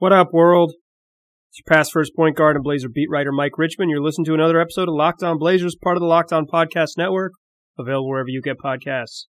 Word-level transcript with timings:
What 0.00 0.14
up, 0.14 0.32
world? 0.32 0.72
It's 1.50 1.58
your 1.58 1.76
past 1.76 1.92
first 1.92 2.16
point 2.16 2.34
guard 2.34 2.56
and 2.56 2.64
Blazer 2.64 2.88
beat 2.88 3.10
writer 3.10 3.32
Mike 3.32 3.58
Richman. 3.58 3.90
You're 3.90 4.02
listening 4.02 4.24
to 4.24 4.32
another 4.32 4.58
episode 4.58 4.88
of 4.88 4.94
Locked 4.94 5.22
On 5.22 5.36
Blazers, 5.36 5.76
part 5.76 5.98
of 5.98 6.00
the 6.00 6.06
Locked 6.06 6.32
On 6.32 6.46
Podcast 6.46 6.92
Network, 6.96 7.32
available 7.78 8.08
wherever 8.08 8.30
you 8.30 8.40
get 8.40 8.56
podcasts. 8.56 9.26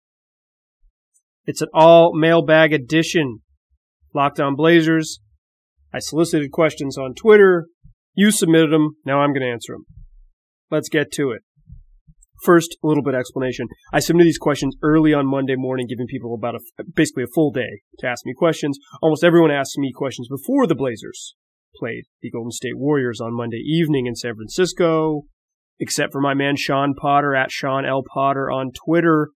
It's 1.45 1.61
an 1.61 1.67
all 1.71 2.17
mailbag 2.17 2.73
edition. 2.73 3.41
Locked 4.15 4.39
On 4.39 4.55
Blazers. 4.55 5.19
I 5.93 5.99
solicited 5.99 6.49
questions 6.49 6.97
on 6.97 7.13
Twitter. 7.13 7.67
You 8.15 8.31
submitted 8.31 8.71
them. 8.71 8.95
Now 9.05 9.19
I'm 9.19 9.33
going 9.33 9.43
to 9.43 9.51
answer 9.51 9.73
them. 9.73 9.85
Let's 10.71 10.89
get 10.89 11.11
to 11.11 11.29
it. 11.29 11.43
First, 12.45 12.77
a 12.83 12.87
little 12.87 13.01
bit 13.01 13.15
of 13.15 13.19
explanation. 13.19 13.67
I 13.91 13.99
submitted 13.99 14.27
these 14.27 14.37
questions 14.37 14.75
early 14.83 15.15
on 15.15 15.25
Monday 15.25 15.55
morning, 15.55 15.87
giving 15.89 16.05
people 16.05 16.35
about 16.35 16.53
a, 16.53 16.83
basically 16.83 17.23
a 17.23 17.33
full 17.33 17.51
day 17.51 17.81
to 17.99 18.07
ask 18.07 18.23
me 18.23 18.33
questions. 18.37 18.77
Almost 19.01 19.23
everyone 19.23 19.49
asked 19.49 19.79
me 19.79 19.91
questions 19.91 20.27
before 20.29 20.67
the 20.67 20.75
Blazers 20.75 21.33
played 21.75 22.03
the 22.21 22.29
Golden 22.29 22.51
State 22.51 22.77
Warriors 22.77 23.19
on 23.19 23.35
Monday 23.35 23.57
evening 23.57 24.05
in 24.05 24.15
San 24.15 24.35
Francisco, 24.35 25.23
except 25.79 26.11
for 26.11 26.21
my 26.21 26.35
man 26.35 26.55
Sean 26.55 26.93
Potter 26.93 27.35
at 27.35 27.51
Sean 27.51 27.83
L. 27.83 28.03
Potter 28.13 28.51
on 28.51 28.71
Twitter, 28.85 29.31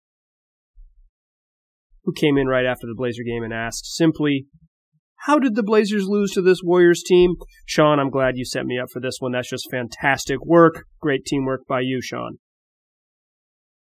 who 2.04 2.12
came 2.14 2.38
in 2.38 2.48
right 2.48 2.66
after 2.66 2.88
the 2.88 2.96
Blazer 2.96 3.24
game 3.24 3.44
and 3.44 3.54
asked 3.54 3.86
simply, 3.96 4.48
how 5.22 5.40
did 5.40 5.56
the 5.56 5.64
Blazers 5.64 6.08
lose 6.08 6.32
to 6.34 6.42
this 6.42 6.60
Warriors 6.62 7.04
team? 7.04 7.36
Sean, 7.66 8.00
I'm 8.00 8.10
glad 8.10 8.36
you 8.36 8.46
set 8.46 8.66
me 8.66 8.78
up 8.78 8.90
for 8.92 9.00
this 9.00 9.16
one. 9.20 9.32
That's 9.32 9.50
just 9.50 9.72
fantastic 9.72 10.46
work. 10.46 10.86
Great 11.02 11.26
teamwork 11.26 11.66
by 11.68 11.80
you, 11.80 12.02
Sean. 12.02 12.38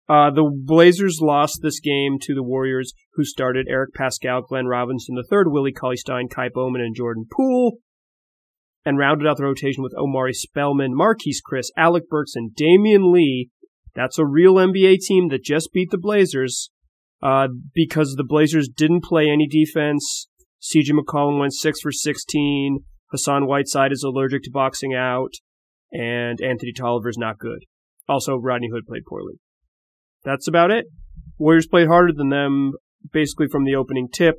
Uh, 0.09 0.31
the 0.31 0.51
Blazers 0.53 1.19
lost 1.21 1.61
this 1.63 1.81
game 1.81 2.19
to 2.23 2.35
the 2.35 2.43
Warriors, 2.43 2.93
who 3.15 3.25
started 3.25 3.67
Eric 3.69 3.91
Paschall, 3.95 4.47
Glenn 4.47 4.67
Robinson 4.67 5.17
III, 5.17 5.45
Willie 5.47 5.73
Cauley 5.73 5.97
Stein, 5.97 6.29
Ky 6.29 6.49
Bowman, 6.53 6.81
and 6.81 6.95
Jordan 6.95 7.27
Poole, 7.31 7.79
and 8.85 8.99
rounded 8.99 9.29
out 9.29 9.37
the 9.37 9.45
rotation 9.45 9.83
with 9.83 9.95
Omari 9.97 10.33
Spellman, 10.33 10.95
Marquese 10.95 11.41
Chriss, 11.49 11.69
Alec 11.77 12.09
Burks, 12.09 12.35
and 12.35 12.51
Damion 12.51 13.13
Lee. 13.13 13.51
That's 13.95 14.19
a 14.19 14.27
real 14.27 14.55
NBA 14.55 14.99
team 15.07 15.29
that 15.29 15.45
just 15.45 15.73
beat 15.73 15.91
the 15.91 15.99
Blazers 15.99 16.71
uh, 17.23 17.49
because 17.73 18.15
the 18.17 18.25
Blazers 18.25 18.69
didn't 18.69 19.05
play 19.05 19.29
any 19.29 19.47
defense. 19.47 20.27
CJ 20.61 20.91
McCollum 20.99 21.39
went 21.39 21.55
6 21.55 21.81
for 21.81 21.93
16. 21.93 22.81
Hassan 23.11 23.47
Whiteside 23.47 23.93
is 23.93 24.03
allergic 24.03 24.43
to 24.45 24.51
boxing 24.51 24.95
out. 24.95 25.33
And 25.93 26.41
Anthony 26.41 26.73
Tolliver 26.73 27.11
is 27.11 27.19
not 27.19 27.39
good. 27.39 27.65
Also, 28.09 28.37
Rodney 28.37 28.71
Hood 28.73 28.87
played 28.87 29.05
poorly 29.07 29.35
that's 30.25 30.49
about 30.49 30.71
it. 30.71 30.87
Warriors 31.39 31.67
played 31.67 31.89
harder 31.89 32.13
than 32.13 32.29
them 32.29 32.73
basically 33.13 33.49
from 33.49 33.65
the 33.65 33.75
opening 33.75 34.09
tip. 34.13 34.37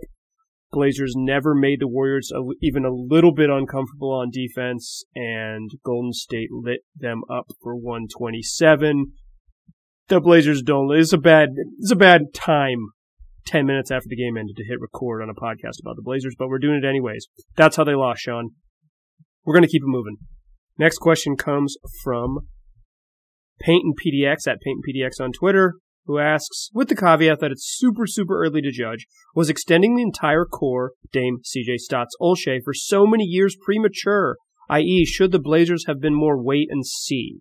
Blazers 0.71 1.13
never 1.15 1.53
made 1.53 1.79
the 1.79 1.87
Warriors 1.87 2.31
even 2.61 2.83
a 2.83 2.91
little 2.91 3.33
bit 3.33 3.49
uncomfortable 3.49 4.11
on 4.11 4.31
defense, 4.31 5.03
and 5.15 5.69
Golden 5.85 6.13
State 6.13 6.49
lit 6.51 6.79
them 6.95 7.21
up 7.29 7.45
for 7.61 7.75
127. 7.75 9.11
The 10.07 10.19
Blazers 10.19 10.63
don't. 10.63 10.91
It's 10.95 11.13
a 11.13 11.17
bad. 11.17 11.49
It's 11.79 11.91
a 11.91 11.95
bad 11.95 12.33
time. 12.33 12.87
Ten 13.45 13.65
minutes 13.65 13.91
after 13.91 14.07
the 14.09 14.15
game 14.15 14.37
ended 14.37 14.55
to 14.55 14.63
hit 14.63 14.79
record 14.79 15.21
on 15.21 15.29
a 15.29 15.33
podcast 15.33 15.79
about 15.81 15.95
the 15.95 16.01
Blazers, 16.01 16.35
but 16.37 16.47
we're 16.47 16.59
doing 16.59 16.81
it 16.83 16.87
anyways. 16.87 17.27
That's 17.55 17.75
how 17.75 17.83
they 17.83 17.95
lost, 17.95 18.21
Sean. 18.21 18.51
We're 19.45 19.53
gonna 19.53 19.67
keep 19.67 19.83
it 19.83 19.87
moving. 19.87 20.17
Next 20.77 20.97
question 20.97 21.35
comes 21.35 21.77
from 22.03 22.47
Paint 23.63 23.83
and 23.85 23.95
PDX 23.97 24.47
at 24.47 24.61
Paint 24.61 24.81
and 24.83 24.83
PDX 24.83 25.23
on 25.23 25.31
Twitter, 25.31 25.75
who 26.05 26.19
asks, 26.19 26.69
with 26.73 26.89
the 26.89 26.95
caveat 26.95 27.39
that 27.39 27.51
it's 27.51 27.77
super, 27.77 28.05
super 28.05 28.43
early 28.43 28.61
to 28.61 28.71
judge, 28.71 29.07
was 29.35 29.49
extending 29.49 29.95
the 29.95 30.01
entire 30.01 30.45
core, 30.45 30.91
Dame 31.11 31.37
CJ 31.43 31.77
Stotts 31.77 32.15
Olshey 32.21 32.59
for 32.63 32.73
so 32.73 33.07
many 33.07 33.23
years 33.23 33.55
premature? 33.63 34.37
I.e., 34.69 35.05
should 35.05 35.31
the 35.31 35.39
Blazers 35.39 35.85
have 35.87 36.01
been 36.01 36.15
more 36.15 36.41
wait 36.41 36.67
and 36.69 36.85
see? 36.85 37.39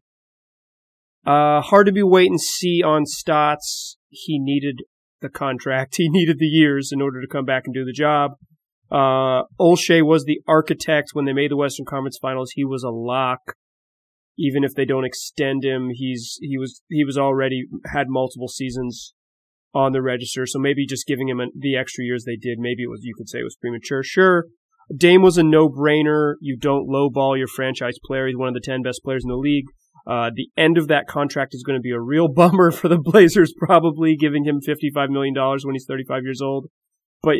Uh, 1.27 1.61
hard 1.61 1.87
to 1.87 1.93
be 1.93 2.03
wait 2.03 2.31
and 2.31 2.41
see 2.41 2.83
on 2.83 3.07
Stotts. 3.07 3.97
He 4.09 4.39
needed 4.39 4.83
the 5.21 5.29
contract. 5.29 5.95
He 5.97 6.09
needed 6.09 6.39
the 6.39 6.47
years 6.47 6.91
in 6.93 7.01
order 7.01 7.21
to 7.21 7.29
come 7.29 7.45
back 7.45 7.65
and 7.65 7.75
do 7.75 7.85
the 7.85 7.93
job. 7.93 8.33
Uh, 8.91 9.45
Olshey 9.59 10.05
was 10.05 10.25
the 10.25 10.41
architect 10.47 11.11
when 11.15 11.25
they 11.25 11.33
made 11.33 11.51
the 11.51 11.57
Western 11.57 11.87
Conference 11.87 12.19
Finals. 12.21 12.53
He 12.55 12.65
was 12.65 12.83
a 12.83 12.91
lock 12.91 13.55
even 14.39 14.65
if 14.65 14.75
they 14.75 14.85
don't 14.85 15.05
extend 15.05 15.65
him, 15.65 15.91
he's 15.93 16.39
he 16.41 16.59
was 16.59 16.83
he 16.89 17.05
was 17.05 17.19
already 17.19 17.65
had 17.93 18.07
multiple 18.09 18.49
seasons 18.49 19.15
on 19.75 19.93
the 19.93 20.03
register. 20.03 20.47
So 20.47 20.59
maybe 20.59 20.87
just 20.87 21.07
giving 21.07 21.29
him 21.29 21.41
the 21.59 21.77
extra 21.77 22.05
years 22.05 22.25
they 22.25 22.37
did, 22.37 22.59
maybe 22.59 22.83
it 22.83 22.91
was 22.91 23.01
you 23.03 23.15
could 23.17 23.29
say 23.29 23.39
it 23.39 23.45
was 23.45 23.57
premature. 23.57 24.03
Sure, 24.03 24.47
Dame 24.95 25.23
was 25.23 25.39
a 25.39 25.43
no 25.43 25.69
brainer. 25.69 26.35
You 26.41 26.57
don't 26.57 26.89
lowball 26.89 27.39
your 27.39 27.49
franchise 27.49 27.99
player. 28.05 28.27
He's 28.27 28.37
one 28.37 28.49
of 28.49 28.55
the 28.55 28.61
ten 28.61 28.83
best 28.83 29.03
players 29.05 29.25
in 29.25 29.31
the 29.31 29.37
league. 29.37 29.67
Uh, 30.07 30.31
the 30.35 30.49
end 30.57 30.79
of 30.79 30.89
that 30.89 31.07
contract 31.07 31.55
is 31.55 31.63
going 31.63 31.79
to 31.79 31.83
be 31.83 31.93
a 31.93 32.01
real 32.01 32.29
bummer 32.33 32.71
for 32.71 32.89
the 32.89 32.99
Blazers, 32.99 33.55
probably 33.57 34.17
giving 34.17 34.45
him 34.45 34.61
$55 34.61 35.11
million 35.11 35.35
when 35.35 35.75
he's 35.75 35.87
35 35.87 36.23
years 36.25 36.41
old. 36.43 36.67
But 37.23 37.37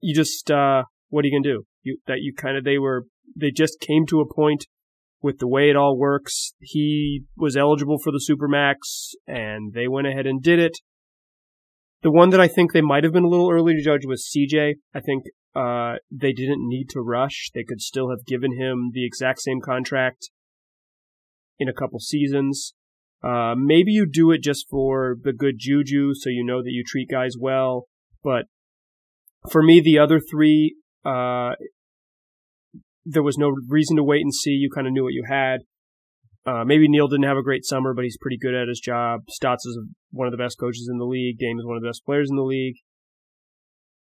you 0.00 0.14
just, 0.14 0.50
uh, 0.50 0.84
what 1.08 1.24
are 1.24 1.28
you 1.28 1.34
going 1.34 1.42
to 1.42 1.48
do? 1.48 1.62
You, 1.82 1.98
that 2.06 2.18
you 2.20 2.32
kind 2.32 2.56
of, 2.56 2.64
they 2.64 2.78
were, 2.78 3.06
they 3.34 3.50
just 3.50 3.80
came 3.80 4.06
to 4.06 4.20
a 4.20 4.34
point 4.34 4.66
with 5.22 5.38
the 5.38 5.48
way 5.48 5.70
it 5.70 5.76
all 5.76 5.96
works, 5.96 6.52
he 6.60 7.24
was 7.36 7.56
eligible 7.56 7.98
for 7.98 8.12
the 8.12 8.24
Supermax, 8.30 9.14
and 9.26 9.72
they 9.72 9.88
went 9.88 10.06
ahead 10.06 10.26
and 10.26 10.42
did 10.42 10.58
it. 10.58 10.76
The 12.02 12.10
one 12.10 12.30
that 12.30 12.40
I 12.40 12.48
think 12.48 12.72
they 12.72 12.82
might 12.82 13.04
have 13.04 13.12
been 13.12 13.24
a 13.24 13.28
little 13.28 13.50
early 13.50 13.74
to 13.74 13.82
judge 13.82 14.06
was 14.06 14.30
CJ. 14.30 14.74
I 14.94 15.00
think 15.00 15.24
uh, 15.54 15.94
they 16.10 16.32
didn't 16.32 16.68
need 16.68 16.88
to 16.90 17.00
rush. 17.00 17.50
They 17.54 17.64
could 17.64 17.80
still 17.80 18.10
have 18.10 18.26
given 18.26 18.56
him 18.56 18.90
the 18.92 19.06
exact 19.06 19.40
same 19.40 19.60
contract 19.60 20.30
in 21.58 21.68
a 21.68 21.72
couple 21.72 21.98
seasons. 21.98 22.74
Uh, 23.24 23.54
maybe 23.56 23.90
you 23.90 24.06
do 24.06 24.30
it 24.30 24.42
just 24.42 24.66
for 24.68 25.16
the 25.22 25.32
good 25.32 25.56
juju, 25.58 26.12
so 26.14 26.28
you 26.28 26.44
know 26.44 26.62
that 26.62 26.70
you 26.70 26.84
treat 26.86 27.08
guys 27.08 27.32
well. 27.40 27.86
But 28.22 28.44
for 29.50 29.62
me, 29.62 29.80
the 29.80 29.98
other 29.98 30.20
three, 30.20 30.76
uh, 31.04 31.52
there 33.06 33.22
was 33.22 33.38
no 33.38 33.54
reason 33.68 33.96
to 33.96 34.02
wait 34.02 34.22
and 34.22 34.34
see. 34.34 34.50
You 34.50 34.68
kind 34.74 34.86
of 34.86 34.92
knew 34.92 35.04
what 35.04 35.14
you 35.14 35.24
had. 35.28 35.60
Uh, 36.44 36.64
maybe 36.64 36.88
Neil 36.88 37.08
didn't 37.08 37.24
have 37.24 37.36
a 37.36 37.42
great 37.42 37.64
summer, 37.64 37.94
but 37.94 38.04
he's 38.04 38.18
pretty 38.20 38.38
good 38.38 38.54
at 38.54 38.68
his 38.68 38.80
job. 38.80 39.22
Stotts 39.28 39.64
is 39.66 39.78
one 40.10 40.26
of 40.26 40.32
the 40.32 40.42
best 40.42 40.58
coaches 40.58 40.88
in 40.90 40.98
the 40.98 41.04
league. 41.04 41.38
Dame 41.38 41.58
is 41.58 41.66
one 41.66 41.76
of 41.76 41.82
the 41.82 41.88
best 41.88 42.04
players 42.04 42.28
in 42.30 42.36
the 42.36 42.42
league. 42.42 42.76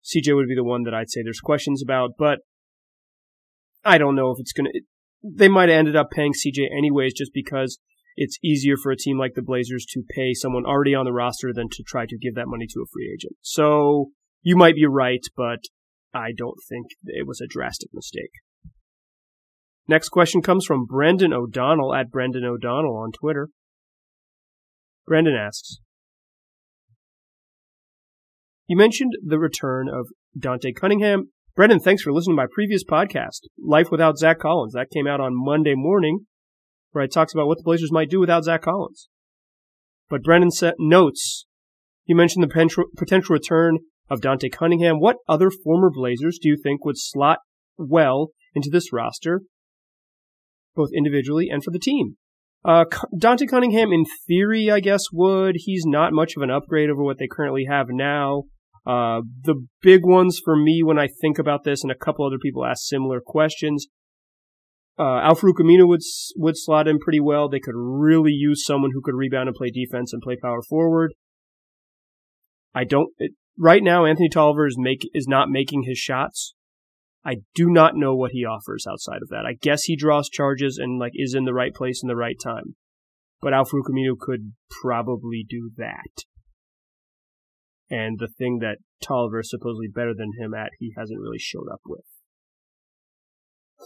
CJ 0.03 0.35
would 0.35 0.47
be 0.47 0.55
the 0.55 0.63
one 0.63 0.83
that 0.83 0.93
I'd 0.93 1.09
say 1.09 1.21
there's 1.23 1.39
questions 1.39 1.83
about, 1.83 2.11
but 2.17 2.39
I 3.83 3.97
don't 3.97 4.15
know 4.15 4.31
if 4.31 4.39
it's 4.39 4.53
going 4.53 4.71
to. 4.71 4.81
They 5.23 5.47
might 5.47 5.69
have 5.69 5.77
ended 5.77 5.95
up 5.95 6.09
paying 6.11 6.33
CJ 6.33 6.65
anyways, 6.75 7.13
just 7.13 7.31
because 7.33 7.77
it's 8.15 8.39
easier 8.43 8.75
for 8.75 8.91
a 8.91 8.97
team 8.97 9.19
like 9.19 9.33
the 9.35 9.43
Blazers 9.43 9.85
to 9.91 10.03
pay 10.15 10.33
someone 10.33 10.65
already 10.65 10.95
on 10.95 11.05
the 11.05 11.13
roster 11.13 11.51
than 11.53 11.69
to 11.71 11.83
try 11.85 12.05
to 12.07 12.17
give 12.17 12.33
that 12.35 12.47
money 12.47 12.65
to 12.67 12.81
a 12.81 12.89
free 12.91 13.11
agent. 13.13 13.35
So 13.41 14.09
you 14.41 14.55
might 14.55 14.75
be 14.75 14.87
right, 14.87 15.23
but 15.37 15.59
I 16.13 16.31
don't 16.35 16.57
think 16.67 16.87
it 17.05 17.27
was 17.27 17.39
a 17.39 17.47
drastic 17.47 17.89
mistake. 17.93 18.31
Next 19.91 20.07
question 20.07 20.41
comes 20.41 20.65
from 20.65 20.85
Brendan 20.85 21.33
O'Donnell 21.33 21.93
at 21.93 22.09
Brendan 22.09 22.45
O'Donnell 22.45 22.95
on 22.95 23.11
Twitter. 23.11 23.49
Brendan 25.05 25.35
asks, 25.35 25.79
You 28.67 28.77
mentioned 28.77 29.11
the 29.21 29.37
return 29.37 29.89
of 29.89 30.07
Dante 30.39 30.71
Cunningham. 30.71 31.31
Brendan, 31.57 31.81
thanks 31.81 32.03
for 32.03 32.13
listening 32.13 32.37
to 32.37 32.41
my 32.41 32.47
previous 32.49 32.85
podcast, 32.85 33.41
Life 33.61 33.91
Without 33.91 34.17
Zach 34.17 34.39
Collins. 34.39 34.71
That 34.71 34.89
came 34.93 35.07
out 35.07 35.19
on 35.19 35.33
Monday 35.35 35.73
morning, 35.75 36.19
where 36.91 37.03
I 37.03 37.07
talks 37.07 37.33
about 37.33 37.47
what 37.47 37.57
the 37.57 37.65
Blazers 37.65 37.91
might 37.91 38.09
do 38.09 38.21
without 38.21 38.45
Zach 38.45 38.61
Collins. 38.61 39.09
But 40.09 40.23
Brendan 40.23 40.51
set 40.51 40.75
notes. 40.79 41.47
You 42.05 42.15
mentioned 42.15 42.45
the 42.45 42.85
potential 42.95 43.33
return 43.33 43.79
of 44.09 44.21
Dante 44.21 44.47
Cunningham. 44.47 45.01
What 45.01 45.17
other 45.27 45.51
former 45.51 45.89
Blazers 45.93 46.39
do 46.41 46.47
you 46.47 46.55
think 46.55 46.85
would 46.85 46.97
slot 46.97 47.39
well 47.77 48.29
into 48.55 48.69
this 48.71 48.93
roster 48.93 49.41
both 50.75 50.89
individually 50.95 51.47
and 51.49 51.63
for 51.63 51.71
the 51.71 51.79
team. 51.79 52.17
Uh, 52.63 52.85
Dante 53.17 53.47
Cunningham, 53.47 53.91
in 53.91 54.05
theory, 54.27 54.69
I 54.69 54.79
guess 54.79 55.05
would. 55.11 55.55
He's 55.57 55.83
not 55.85 56.13
much 56.13 56.33
of 56.37 56.43
an 56.43 56.51
upgrade 56.51 56.89
over 56.89 57.03
what 57.03 57.17
they 57.17 57.27
currently 57.27 57.65
have 57.67 57.87
now. 57.89 58.43
Uh, 58.85 59.21
the 59.43 59.65
big 59.81 60.01
ones 60.03 60.39
for 60.43 60.55
me 60.55 60.81
when 60.83 60.97
I 60.97 61.07
think 61.21 61.39
about 61.39 61.63
this, 61.63 61.83
and 61.83 61.91
a 61.91 61.95
couple 61.95 62.25
other 62.25 62.39
people 62.41 62.65
ask 62.65 62.83
similar 62.83 63.19
questions. 63.23 63.87
Uh, 64.97 65.33
Aminu 65.33 65.87
would 65.87 66.01
would 66.35 66.55
slot 66.57 66.87
in 66.87 66.99
pretty 66.99 67.19
well. 67.19 67.49
They 67.49 67.59
could 67.59 67.75
really 67.75 68.31
use 68.31 68.65
someone 68.65 68.91
who 68.93 69.01
could 69.01 69.15
rebound 69.15 69.47
and 69.47 69.55
play 69.55 69.71
defense 69.71 70.13
and 70.13 70.21
play 70.21 70.35
power 70.35 70.61
forward. 70.61 71.13
I 72.73 72.83
don't 72.83 73.09
it, 73.17 73.31
right 73.57 73.81
now. 73.83 74.05
Anthony 74.05 74.29
Tolliver 74.29 74.67
is 74.67 74.77
make 74.77 75.09
is 75.13 75.27
not 75.27 75.49
making 75.49 75.83
his 75.83 75.97
shots. 75.97 76.53
I 77.23 77.35
do 77.53 77.69
not 77.69 77.95
know 77.95 78.15
what 78.15 78.31
he 78.31 78.45
offers 78.45 78.85
outside 78.89 79.21
of 79.21 79.29
that. 79.29 79.45
I 79.45 79.53
guess 79.53 79.83
he 79.83 79.95
draws 79.95 80.29
charges 80.29 80.77
and 80.81 80.99
like 80.99 81.13
is 81.15 81.35
in 81.35 81.45
the 81.45 81.53
right 81.53 81.73
place 81.73 82.01
in 82.03 82.07
the 82.07 82.15
right 82.15 82.37
time. 82.41 82.75
But 83.41 83.53
Al-Farouq 83.53 83.89
Aminu 83.91 84.17
could 84.19 84.53
probably 84.81 85.45
do 85.47 85.71
that. 85.77 86.23
And 87.89 88.19
the 88.19 88.27
thing 88.27 88.59
that 88.59 88.77
Tolliver 89.03 89.41
is 89.41 89.49
supposedly 89.49 89.87
better 89.87 90.13
than 90.15 90.31
him 90.39 90.53
at, 90.53 90.69
he 90.79 90.93
hasn't 90.97 91.19
really 91.19 91.39
showed 91.39 91.67
up 91.71 91.81
with. 91.85 92.05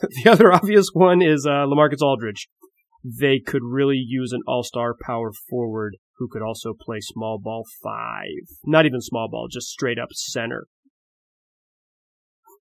the 0.23 0.29
other 0.29 0.53
obvious 0.53 0.89
one 0.93 1.21
is 1.21 1.45
uh, 1.45 1.65
Lamarcus 1.65 2.01
Aldridge. 2.01 2.47
They 3.03 3.39
could 3.39 3.63
really 3.63 3.97
use 3.97 4.31
an 4.31 4.41
all-star 4.47 4.95
power 5.05 5.31
forward 5.49 5.97
who 6.17 6.27
could 6.27 6.41
also 6.41 6.73
play 6.79 6.97
small 6.99 7.39
ball 7.39 7.63
five. 7.83 8.57
Not 8.65 8.85
even 8.85 9.01
small 9.01 9.29
ball, 9.29 9.47
just 9.51 9.67
straight 9.67 9.99
up 9.99 10.09
center. 10.11 10.67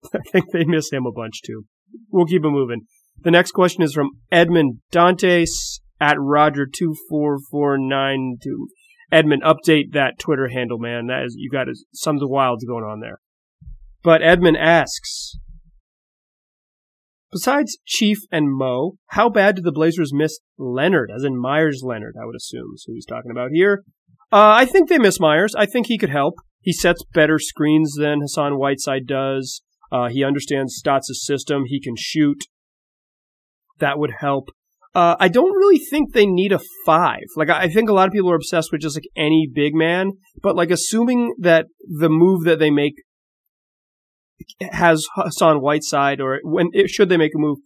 I 0.13 0.19
think 0.31 0.51
they 0.51 0.65
miss 0.65 0.91
him 0.91 1.05
a 1.05 1.11
bunch 1.11 1.41
too. 1.43 1.65
We'll 2.09 2.25
keep 2.25 2.43
it 2.43 2.49
moving. 2.49 2.81
The 3.23 3.31
next 3.31 3.51
question 3.51 3.83
is 3.83 3.93
from 3.93 4.11
Edmund 4.31 4.79
Dantes 4.91 5.79
at 5.99 6.17
Roger24492. 6.17 8.37
Edmund, 9.11 9.43
update 9.43 9.91
that 9.91 10.17
Twitter 10.17 10.47
handle, 10.47 10.79
man. 10.79 11.07
That 11.07 11.25
is, 11.25 11.35
you 11.37 11.49
got 11.49 11.67
something 11.93 12.29
wilds 12.29 12.63
going 12.65 12.85
on 12.85 13.01
there. 13.01 13.19
But 14.03 14.23
Edmund 14.23 14.57
asks, 14.57 15.37
besides 17.31 17.77
Chief 17.85 18.17
and 18.31 18.51
Mo, 18.51 18.93
how 19.07 19.29
bad 19.29 19.55
did 19.55 19.65
the 19.65 19.71
Blazers 19.71 20.13
miss 20.13 20.39
Leonard, 20.57 21.11
as 21.15 21.23
in 21.23 21.39
Meyers 21.39 21.81
Leonard, 21.83 22.15
I 22.19 22.25
would 22.25 22.35
assume 22.35 22.71
is 22.73 22.85
who 22.87 22.93
he's 22.93 23.05
talking 23.05 23.31
about 23.31 23.51
here. 23.51 23.83
Uh, 24.31 24.53
I 24.55 24.65
think 24.65 24.89
they 24.89 24.97
miss 24.97 25.19
Meyers. 25.19 25.53
I 25.55 25.65
think 25.65 25.87
he 25.87 25.97
could 25.97 26.09
help. 26.09 26.35
He 26.61 26.71
sets 26.71 27.03
better 27.13 27.37
screens 27.37 27.95
than 27.99 28.21
Hassan 28.21 28.57
Whiteside 28.57 29.05
does. 29.05 29.61
Uh, 29.91 30.09
he 30.09 30.23
understands 30.23 30.75
Stotts' 30.75 31.25
system. 31.25 31.63
He 31.65 31.81
can 31.81 31.95
shoot. 31.97 32.45
That 33.79 33.99
would 33.99 34.15
help. 34.19 34.49
Uh, 34.93 35.15
I 35.19 35.29
don't 35.29 35.55
really 35.55 35.79
think 35.79 36.13
they 36.13 36.25
need 36.25 36.51
a 36.51 36.59
five. 36.85 37.23
Like, 37.35 37.49
I 37.49 37.69
think 37.69 37.89
a 37.89 37.93
lot 37.93 38.07
of 38.07 38.13
people 38.13 38.31
are 38.31 38.35
obsessed 38.35 38.71
with 38.71 38.81
just 38.81 38.97
like 38.97 39.07
any 39.15 39.49
big 39.51 39.73
man, 39.73 40.11
but 40.41 40.55
like 40.55 40.69
assuming 40.69 41.33
that 41.39 41.67
the 41.81 42.09
move 42.09 42.43
that 42.43 42.59
they 42.59 42.71
make 42.71 42.95
has 44.59 45.07
Hassan 45.15 45.61
Whiteside, 45.61 46.19
or 46.19 46.39
when 46.43 46.71
should 46.87 47.09
they 47.09 47.17
make 47.17 47.33
a 47.35 47.39
move, 47.39 47.59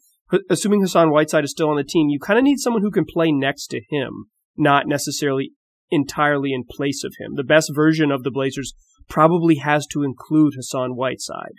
assuming 0.50 0.82
Hassan 0.82 1.12
Whiteside 1.12 1.44
is 1.44 1.52
still 1.52 1.70
on 1.70 1.78
the 1.78 1.84
team, 1.84 2.10
you 2.10 2.20
kind 2.20 2.38
of 2.38 2.44
need 2.44 2.60
someone 2.60 2.84
who 2.84 2.92
can 2.92 3.06
play 3.06 3.32
next 3.32 3.68
to 3.68 3.82
him, 3.90 4.26
not 4.56 4.88
necessarily 4.88 5.52
entirely 5.90 6.54
in 6.54 6.64
place 6.70 7.04
of 7.04 7.14
him. 7.20 7.36
The 7.36 7.44
best 7.44 7.72
version 7.74 8.12
of 8.12 8.24
the 8.24 8.32
Blazers 8.32 8.74
probably 9.08 9.56
has 9.56 9.88
to 9.94 10.04
include 10.04 10.54
Hassan 10.56 10.96
Whiteside. 10.96 11.56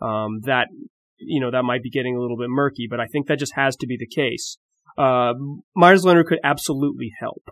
Um, 0.00 0.40
that 0.44 0.68
you 1.18 1.40
know 1.40 1.50
that 1.50 1.64
might 1.64 1.82
be 1.82 1.90
getting 1.90 2.16
a 2.16 2.20
little 2.20 2.36
bit 2.36 2.48
murky, 2.48 2.86
but 2.88 3.00
I 3.00 3.06
think 3.06 3.26
that 3.26 3.38
just 3.38 3.54
has 3.56 3.76
to 3.76 3.86
be 3.86 3.96
the 3.98 4.06
case. 4.06 4.58
Uh, 4.96 5.34
Meyers 5.76 6.04
Leonard 6.04 6.26
could 6.26 6.40
absolutely 6.42 7.12
help. 7.20 7.50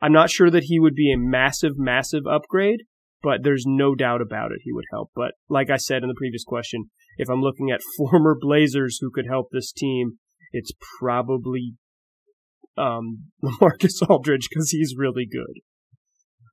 I'm 0.00 0.12
not 0.12 0.30
sure 0.30 0.50
that 0.50 0.64
he 0.64 0.80
would 0.80 0.94
be 0.94 1.12
a 1.12 1.18
massive, 1.18 1.72
massive 1.76 2.26
upgrade, 2.26 2.82
but 3.22 3.42
there's 3.42 3.64
no 3.66 3.94
doubt 3.94 4.20
about 4.20 4.52
it 4.52 4.60
he 4.64 4.72
would 4.72 4.86
help. 4.90 5.10
But 5.14 5.32
like 5.48 5.70
I 5.70 5.76
said 5.76 6.02
in 6.02 6.08
the 6.08 6.14
previous 6.16 6.44
question, 6.44 6.86
if 7.18 7.28
I'm 7.30 7.40
looking 7.40 7.70
at 7.70 7.80
former 7.96 8.36
Blazers 8.38 8.98
who 9.00 9.10
could 9.10 9.26
help 9.28 9.48
this 9.50 9.72
team, 9.72 10.18
it's 10.52 10.72
probably 10.98 11.74
um, 12.76 13.26
Marcus 13.60 14.00
Aldridge 14.02 14.48
because 14.50 14.70
he's 14.70 14.94
really 14.96 15.26
good. 15.30 15.60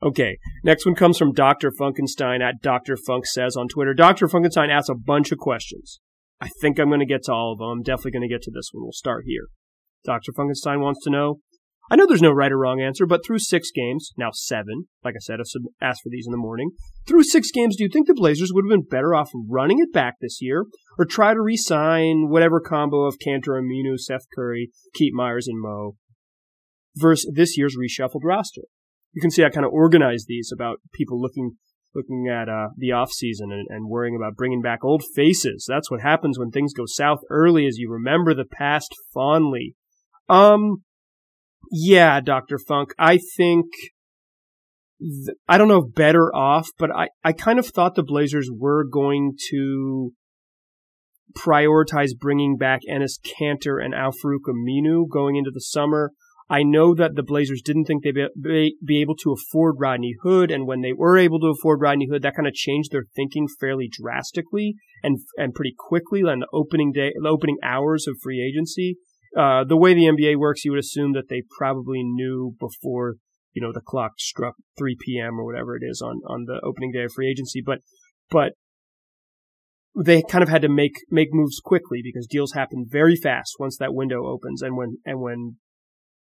Okay, 0.01 0.37
next 0.63 0.85
one 0.85 0.95
comes 0.95 1.17
from 1.17 1.33
Dr. 1.33 1.71
Funkenstein 1.71 2.41
at 2.41 2.61
Dr. 2.61 2.95
Funk 2.95 3.25
Says 3.25 3.57
on 3.57 3.67
Twitter. 3.67 3.93
Dr. 3.93 4.27
Funkenstein 4.27 4.69
asks 4.69 4.89
a 4.89 4.95
bunch 4.95 5.31
of 5.31 5.37
questions. 5.37 5.99
I 6.39 6.49
think 6.61 6.79
I'm 6.79 6.87
going 6.87 7.01
to 7.01 7.05
get 7.05 7.23
to 7.23 7.33
all 7.33 7.51
of 7.51 7.59
them. 7.59 7.69
I'm 7.69 7.83
definitely 7.83 8.11
going 8.11 8.29
to 8.29 8.33
get 8.33 8.41
to 8.43 8.51
this 8.51 8.69
one. 8.71 8.83
We'll 8.83 8.93
start 8.93 9.25
here. 9.25 9.47
Dr. 10.05 10.31
Funkenstein 10.31 10.79
wants 10.79 11.03
to 11.03 11.09
know 11.09 11.39
I 11.91 11.95
know 11.95 12.05
there's 12.05 12.21
no 12.21 12.31
right 12.31 12.51
or 12.51 12.57
wrong 12.57 12.79
answer, 12.79 13.07
but 13.07 13.25
through 13.25 13.39
six 13.39 13.71
games, 13.71 14.11
now 14.15 14.29
seven, 14.31 14.85
like 15.03 15.15
I 15.17 15.21
said, 15.21 15.39
I 15.39 15.85
asked 15.85 16.01
for 16.03 16.09
these 16.09 16.27
in 16.27 16.31
the 16.31 16.37
morning. 16.37 16.69
Through 17.07 17.23
six 17.23 17.49
games, 17.49 17.75
do 17.75 17.83
you 17.83 17.89
think 17.91 18.05
the 18.05 18.13
Blazers 18.13 18.51
would 18.53 18.65
have 18.65 18.69
been 18.69 18.87
better 18.87 19.15
off 19.15 19.31
running 19.33 19.79
it 19.79 19.91
back 19.91 20.15
this 20.21 20.37
year, 20.39 20.65
or 20.99 21.05
try 21.05 21.33
to 21.33 21.41
re-sign 21.41 22.29
whatever 22.29 22.59
combo 22.59 23.05
of 23.05 23.17
Kanter, 23.25 23.59
Aminu, 23.59 23.97
Seth 23.97 24.27
Curry, 24.35 24.69
Keith 24.93 25.13
Meyers, 25.15 25.47
and 25.47 25.59
Mo, 25.59 25.95
versus 26.95 27.31
this 27.33 27.57
year's 27.57 27.75
reshuffled 27.75 28.21
roster? 28.23 28.63
You 29.13 29.21
can 29.21 29.31
see 29.31 29.43
I 29.43 29.49
kind 29.49 29.65
of 29.65 29.71
organized 29.71 30.25
these 30.27 30.51
about 30.53 30.77
people 30.93 31.19
looking 31.19 31.57
looking 31.95 32.27
at 32.27 32.47
uh, 32.47 32.69
the 32.77 32.91
off 32.91 33.11
season 33.11 33.51
and, 33.51 33.65
and 33.69 33.89
worrying 33.89 34.15
about 34.15 34.35
bringing 34.35 34.61
back 34.61 34.83
old 34.83 35.03
faces. 35.15 35.65
That's 35.67 35.89
what 35.89 36.01
happens 36.01 36.37
when 36.37 36.51
things 36.51 36.73
go 36.73 36.83
south 36.85 37.19
early, 37.29 37.65
as 37.65 37.77
you 37.77 37.89
remember 37.91 38.33
the 38.33 38.45
past 38.45 38.93
fondly. 39.13 39.75
Um, 40.27 40.83
yeah, 41.71 42.19
Dr. 42.19 42.59
Funk. 42.59 42.93
I 42.99 43.19
think, 43.37 43.65
th- 44.99 45.37
I 45.47 45.57
don't 45.57 45.67
know 45.67 45.85
if 45.85 45.95
better 45.95 46.33
off, 46.33 46.69
but 46.77 46.95
I, 46.95 47.09
I 47.23 47.33
kind 47.33 47.59
of 47.59 47.67
thought 47.67 47.95
the 47.95 48.03
Blazers 48.03 48.49
were 48.55 48.85
going 48.85 49.35
to 49.49 50.13
prioritize 51.37 52.11
bringing 52.19 52.57
back 52.57 52.81
Enes 52.89 53.19
Kanter 53.19 53.83
and 53.83 53.93
Al-Farouq 53.93 54.47
Aminu 54.47 55.07
going 55.09 55.35
into 55.35 55.51
the 55.53 55.61
summer. 55.61 56.11
I 56.49 56.63
know 56.63 56.95
that 56.95 57.15
the 57.15 57.23
Blazers 57.23 57.61
didn't 57.63 57.85
think 57.85 58.03
they'd 58.03 58.15
be, 58.41 58.75
be 58.83 59.01
able 59.01 59.15
to 59.17 59.31
afford 59.33 59.75
Rodney 59.77 60.15
Hood, 60.23 60.49
and 60.49 60.65
when 60.65 60.81
they 60.81 60.93
were 60.93 61.15
able 61.15 61.39
to 61.41 61.47
afford 61.47 61.79
Rodney 61.79 62.07
Hood, 62.09 62.23
that 62.23 62.35
kind 62.35 62.47
of 62.47 62.55
changed 62.55 62.91
their 62.91 63.05
thinking 63.15 63.47
fairly 63.59 63.87
drastically 63.91 64.75
and 65.03 65.19
and 65.37 65.53
pretty 65.53 65.75
quickly 65.77 66.23
on 66.23 66.39
the 66.39 66.47
opening 66.51 66.91
day, 66.91 67.13
the 67.21 67.29
opening 67.29 67.57
hours 67.63 68.07
of 68.07 68.17
free 68.21 68.43
agency. 68.43 68.97
Uh, 69.37 69.63
the 69.63 69.77
way 69.77 69.93
the 69.93 70.05
NBA 70.05 70.37
works, 70.37 70.65
you 70.65 70.71
would 70.71 70.79
assume 70.79 71.13
that 71.13 71.29
they 71.29 71.43
probably 71.57 72.01
knew 72.03 72.55
before, 72.59 73.17
you 73.53 73.61
know, 73.61 73.71
the 73.71 73.81
clock 73.81 74.13
struck 74.17 74.55
3 74.77 74.97
p.m. 74.99 75.39
or 75.39 75.45
whatever 75.45 75.75
it 75.75 75.83
is 75.85 76.01
on, 76.01 76.21
on 76.27 76.45
the 76.45 76.59
opening 76.63 76.91
day 76.91 77.03
of 77.03 77.13
free 77.13 77.29
agency. 77.29 77.61
But, 77.63 77.79
but 78.31 78.53
they 79.95 80.23
kind 80.23 80.41
of 80.41 80.49
had 80.49 80.63
to 80.63 80.69
make, 80.69 80.93
make 81.11 81.29
moves 81.31 81.59
quickly 81.63 82.01
because 82.03 82.25
deals 82.25 82.53
happen 82.53 82.87
very 82.89 83.15
fast 83.15 83.53
once 83.59 83.77
that 83.77 83.93
window 83.93 84.25
opens. 84.25 84.63
And 84.63 84.75
when, 84.75 84.97
and 85.05 85.21
when 85.21 85.57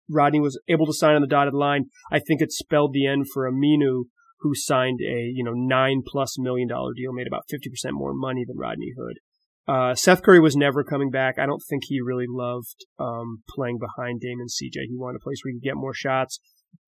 Rodney 0.10 0.40
was 0.40 0.60
able 0.68 0.86
to 0.86 0.94
sign 0.94 1.16
on 1.16 1.22
the 1.22 1.28
dotted 1.28 1.54
line, 1.54 1.86
I 2.12 2.20
think 2.20 2.42
it 2.42 2.52
spelled 2.52 2.94
the 2.94 3.08
end 3.08 3.26
for 3.34 3.50
Aminu, 3.50 4.04
who 4.40 4.54
signed 4.54 5.00
a, 5.02 5.32
you 5.34 5.44
know, 5.44 5.54
nine 5.54 6.02
plus 6.06 6.38
million 6.38 6.68
dollar 6.68 6.92
deal, 6.96 7.14
made 7.14 7.28
about 7.28 7.46
50% 7.54 7.92
more 7.92 8.14
money 8.14 8.44
than 8.46 8.58
Rodney 8.58 8.94
Hood. 8.98 9.18
Uh, 9.66 9.96
Seth 9.96 10.22
Curry 10.22 10.42
was 10.42 10.58
never 10.58 10.84
coming 10.84 11.10
back. 11.10 11.40
I 11.40 11.46
don't 11.46 11.64
think 11.70 11.84
he 11.86 12.02
really 12.02 12.26
loved 12.28 12.86
um, 13.00 13.44
playing 13.56 13.80
behind 13.80 14.20
Damon 14.20 14.48
CJ. 14.48 14.88
He 14.90 14.98
wanted 14.98 15.18
a 15.22 15.24
place 15.24 15.38
where 15.44 15.52
he 15.52 15.60
could 15.60 15.64
get 15.64 15.76
more 15.76 15.94
shots. 15.94 16.40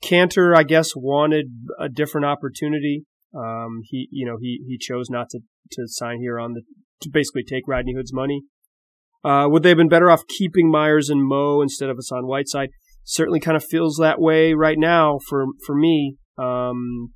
Kanter, 0.03 0.55
I 0.55 0.63
guess, 0.63 0.91
wanted 0.93 1.45
a 1.79 1.87
different 1.87 2.25
opportunity. 2.25 3.05
Um, 3.33 3.81
he, 3.83 4.09
you 4.11 4.25
know, 4.25 4.37
he 4.39 4.61
he 4.67 4.77
chose 4.77 5.09
not 5.09 5.29
to 5.29 5.39
to 5.71 5.83
sign 5.87 6.19
here 6.19 6.39
on 6.39 6.53
the 6.53 6.61
to 7.01 7.09
basically 7.09 7.43
take 7.43 7.67
Rodney 7.67 7.93
Hood's 7.95 8.13
money. 8.13 8.43
Uh, 9.23 9.47
would 9.49 9.63
they 9.63 9.69
have 9.69 9.77
been 9.77 9.89
better 9.89 10.11
off 10.11 10.27
keeping 10.27 10.69
Meyers 10.69 11.09
and 11.09 11.23
Mo 11.23 11.61
instead 11.61 11.89
of 11.89 11.97
Hassan 11.97 12.27
Whiteside? 12.27 12.69
Certainly, 13.05 13.39
kind 13.39 13.55
of 13.55 13.63
feels 13.63 13.97
that 13.97 14.19
way 14.19 14.53
right 14.53 14.77
now 14.77 15.19
for 15.29 15.45
for 15.65 15.75
me. 15.75 16.17
Um, 16.37 17.13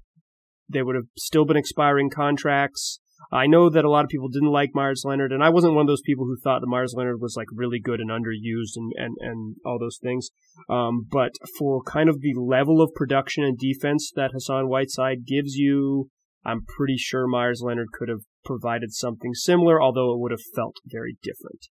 they 0.70 0.84
would 0.84 0.96
have 0.96 1.08
still 1.18 1.46
been 1.46 1.58
expiring 1.58 2.10
contracts. 2.10 3.00
I 3.32 3.48
know 3.48 3.70
that 3.70 3.84
a 3.84 3.90
lot 3.90 4.06
of 4.06 4.10
people 4.10 4.30
didn't 4.30 4.52
like 4.52 4.70
Meyers 4.74 5.04
Leonard, 5.06 5.32
and 5.32 5.44
I 5.44 5.50
wasn't 5.50 5.74
one 5.74 5.82
of 5.82 5.88
those 5.88 6.02
people 6.06 6.26
who 6.26 6.38
thought 6.38 6.62
that 6.62 6.68
Meyers 6.68 6.94
Leonard 6.96 7.20
was 7.20 7.36
like 7.36 7.48
really 7.54 7.80
good 7.80 8.00
and 8.00 8.10
underused 8.10 8.78
and, 8.78 8.94
and, 8.96 9.18
and 9.20 9.56
all 9.66 9.78
those 9.78 10.00
things. 10.02 10.30
Um, 10.70 11.06
but 11.12 11.32
for 11.58 11.84
kind 11.84 12.08
of 12.08 12.22
the 12.22 12.34
level 12.36 12.82
of 12.82 12.94
production 12.96 13.44
and 13.44 13.58
defense 13.58 14.12
that 14.16 14.32
Hassan 14.34 14.70
Whiteside 14.70 15.26
gives 15.28 15.56
you, 15.56 16.10
I'm 16.46 16.66
pretty 16.78 16.98
sure 16.98 17.28
Meyers 17.28 17.62
Leonard 17.64 17.92
could 17.92 18.10
have 18.10 18.22
provided 18.46 18.94
something 18.94 19.34
similar, 19.34 19.82
although 19.82 20.14
it 20.14 20.20
would 20.20 20.32
have 20.32 20.56
felt 20.56 20.78
very 20.86 21.18
different. 21.22 21.68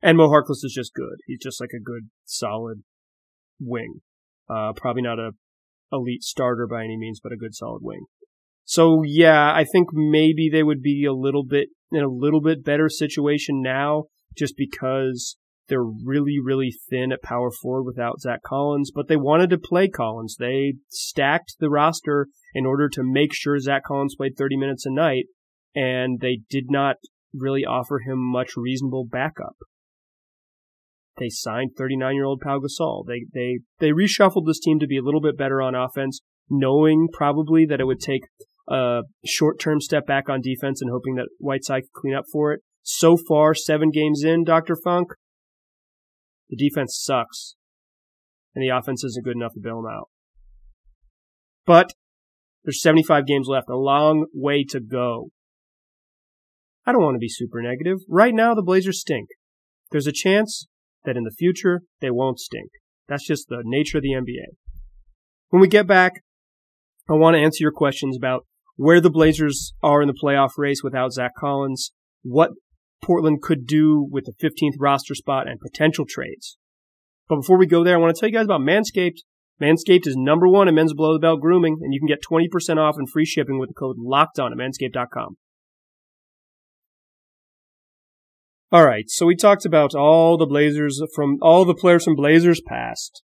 And 0.00 0.16
Mo 0.16 0.28
Harkless 0.28 0.64
is 0.64 0.72
just 0.74 0.94
good. 0.94 1.18
He's 1.26 1.42
just 1.42 1.60
like 1.60 1.70
a 1.74 1.82
good, 1.82 2.08
solid 2.24 2.82
wing. 3.60 4.00
Uh, 4.48 4.72
probably 4.76 5.02
not 5.02 5.18
a 5.18 5.32
elite 5.92 6.22
starter 6.22 6.66
by 6.66 6.84
any 6.84 6.96
means, 6.96 7.20
but 7.22 7.32
a 7.32 7.36
good, 7.36 7.54
solid 7.54 7.80
wing. 7.82 8.06
So 8.64 9.02
yeah, 9.04 9.52
I 9.54 9.64
think 9.64 9.88
maybe 9.92 10.48
they 10.50 10.62
would 10.62 10.82
be 10.82 11.04
a 11.04 11.12
little 11.12 11.44
bit 11.44 11.68
in 11.92 12.02
a 12.02 12.08
little 12.08 12.40
bit 12.40 12.64
better 12.64 12.88
situation 12.88 13.62
now 13.62 14.04
just 14.36 14.54
because 14.56 15.36
they're 15.68 15.84
really, 15.84 16.38
really 16.42 16.74
thin 16.90 17.12
at 17.12 17.22
power 17.22 17.50
forward 17.50 17.84
without 17.84 18.20
Zach 18.20 18.42
Collins, 18.42 18.90
but 18.94 19.08
they 19.08 19.16
wanted 19.16 19.50
to 19.50 19.58
play 19.58 19.88
Collins. 19.88 20.36
They 20.38 20.74
stacked 20.90 21.56
the 21.58 21.70
roster 21.70 22.28
in 22.54 22.66
order 22.66 22.88
to 22.90 23.02
make 23.02 23.30
sure 23.32 23.58
Zach 23.58 23.84
Collins 23.84 24.16
played 24.16 24.36
30 24.36 24.56
minutes 24.56 24.84
a 24.84 24.90
night, 24.90 25.26
and 25.74 26.20
they 26.20 26.40
did 26.50 26.66
not 26.68 26.96
really 27.32 27.64
offer 27.64 28.00
him 28.00 28.18
much 28.18 28.52
reasonable 28.56 29.06
backup. 29.06 29.56
They 31.18 31.28
signed 31.28 31.72
39 31.76 32.14
year 32.14 32.24
old 32.24 32.40
Pau 32.40 32.58
Gasol. 32.58 33.06
They, 33.06 33.26
they, 33.32 33.60
they 33.78 33.90
reshuffled 33.90 34.46
this 34.46 34.58
team 34.58 34.78
to 34.80 34.86
be 34.86 34.98
a 34.98 35.02
little 35.02 35.20
bit 35.20 35.38
better 35.38 35.62
on 35.62 35.74
offense, 35.74 36.20
knowing 36.50 37.08
probably 37.12 37.64
that 37.66 37.80
it 37.80 37.84
would 37.84 38.00
take 38.00 38.22
a 38.68 39.02
short 39.24 39.60
term 39.60 39.80
step 39.80 40.06
back 40.06 40.28
on 40.28 40.40
defense 40.40 40.80
and 40.80 40.90
hoping 40.90 41.14
that 41.16 41.28
Whiteside 41.38 41.82
could 41.82 42.00
clean 42.00 42.14
up 42.14 42.24
for 42.32 42.52
it. 42.52 42.60
So 42.82 43.16
far, 43.16 43.54
seven 43.54 43.90
games 43.90 44.22
in, 44.24 44.44
Dr. 44.44 44.76
Funk, 44.76 45.08
the 46.50 46.56
defense 46.56 46.98
sucks. 47.00 47.54
And 48.54 48.62
the 48.62 48.76
offense 48.76 49.02
isn't 49.04 49.24
good 49.24 49.36
enough 49.36 49.54
to 49.54 49.60
bail 49.60 49.82
them 49.82 49.90
out. 49.90 50.08
But 51.66 51.92
there's 52.64 52.82
75 52.82 53.26
games 53.26 53.46
left, 53.48 53.68
a 53.68 53.76
long 53.76 54.26
way 54.32 54.64
to 54.70 54.80
go. 54.80 55.30
I 56.86 56.92
don't 56.92 57.02
want 57.02 57.14
to 57.14 57.20
be 57.20 57.28
super 57.28 57.62
negative. 57.62 57.98
Right 58.08 58.34
now, 58.34 58.54
the 58.54 58.62
Blazers 58.62 59.00
stink. 59.00 59.28
there's 59.90 60.06
a 60.06 60.12
chance 60.12 60.66
that 61.04 61.16
in 61.16 61.24
the 61.24 61.30
future 61.30 61.82
they 62.00 62.10
won't 62.10 62.40
stink. 62.40 62.70
That's 63.08 63.26
just 63.26 63.48
the 63.48 63.62
nature 63.64 63.98
of 63.98 64.02
the 64.02 64.12
NBA. 64.12 64.56
When 65.50 65.60
we 65.60 65.68
get 65.68 65.86
back, 65.86 66.22
I 67.08 67.12
want 67.12 67.36
to 67.36 67.40
answer 67.40 67.58
your 67.60 67.72
questions 67.72 68.16
about 68.16 68.46
where 68.76 69.00
the 69.00 69.10
Blazers 69.10 69.74
are 69.82 70.02
in 70.02 70.08
the 70.08 70.18
playoff 70.20 70.52
race 70.56 70.82
without 70.82 71.12
Zach 71.12 71.32
Collins, 71.38 71.92
what 72.22 72.50
Portland 73.02 73.42
could 73.42 73.66
do 73.66 74.08
with 74.10 74.24
the 74.24 74.32
15th 74.42 74.74
roster 74.78 75.14
spot, 75.14 75.46
and 75.46 75.60
potential 75.60 76.06
trades. 76.08 76.56
But 77.28 77.36
before 77.36 77.58
we 77.58 77.66
go 77.66 77.84
there, 77.84 77.94
I 77.94 77.98
want 77.98 78.14
to 78.14 78.20
tell 78.20 78.28
you 78.28 78.34
guys 78.34 78.46
about 78.46 78.62
Manscaped. 78.62 79.18
Manscaped 79.60 80.06
is 80.06 80.16
number 80.16 80.48
one 80.48 80.68
in 80.68 80.74
men's 80.74 80.94
below 80.94 81.12
the 81.12 81.20
belt 81.20 81.40
grooming, 81.40 81.78
and 81.82 81.94
you 81.94 82.00
can 82.00 82.08
get 82.08 82.24
20% 82.28 82.78
off 82.78 82.96
and 82.98 83.08
free 83.08 83.24
shipping 83.24 83.58
with 83.58 83.68
the 83.68 83.74
code 83.74 83.96
LOCKEDON 83.98 84.52
at 84.52 84.58
manscaped.com. 84.58 85.36
All 88.74 88.84
right, 88.84 89.08
so 89.08 89.26
we 89.26 89.36
talked 89.36 89.64
about 89.64 89.94
all 89.94 90.36
the 90.36 90.46
Blazers 90.46 91.00
from 91.14 91.38
all 91.40 91.64
the 91.64 91.76
players 91.76 92.02
from 92.02 92.16
Blazers 92.16 92.60
past 92.60 93.22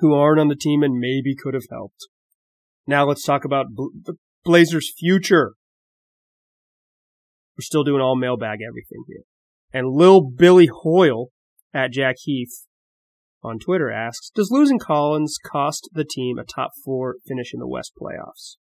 who 0.00 0.12
aren't 0.12 0.38
on 0.38 0.48
the 0.48 0.54
team 0.54 0.82
and 0.82 0.98
maybe 0.98 1.34
could 1.34 1.54
have 1.54 1.64
helped. 1.70 2.08
Now 2.86 3.06
let's 3.06 3.24
talk 3.24 3.46
about 3.46 3.68
the 3.74 4.16
Blazers' 4.44 4.92
future. 4.98 5.54
We're 7.56 7.62
still 7.62 7.84
doing 7.84 8.02
all 8.02 8.16
mailbag 8.16 8.58
everything 8.60 9.04
here. 9.08 9.22
And 9.72 9.94
Lil 9.94 10.20
Billy 10.20 10.68
Hoyle 10.82 11.28
at 11.72 11.92
Jack 11.92 12.16
Heath 12.24 12.66
on 13.42 13.58
Twitter 13.58 13.90
asks, 13.90 14.28
does 14.28 14.50
losing 14.50 14.78
Collins 14.78 15.38
cost 15.42 15.88
the 15.94 16.04
team 16.04 16.38
a 16.38 16.44
top 16.44 16.72
four 16.84 17.16
finish 17.26 17.54
in 17.54 17.60
the 17.60 17.66
West 17.66 17.92
playoffs? 17.98 18.56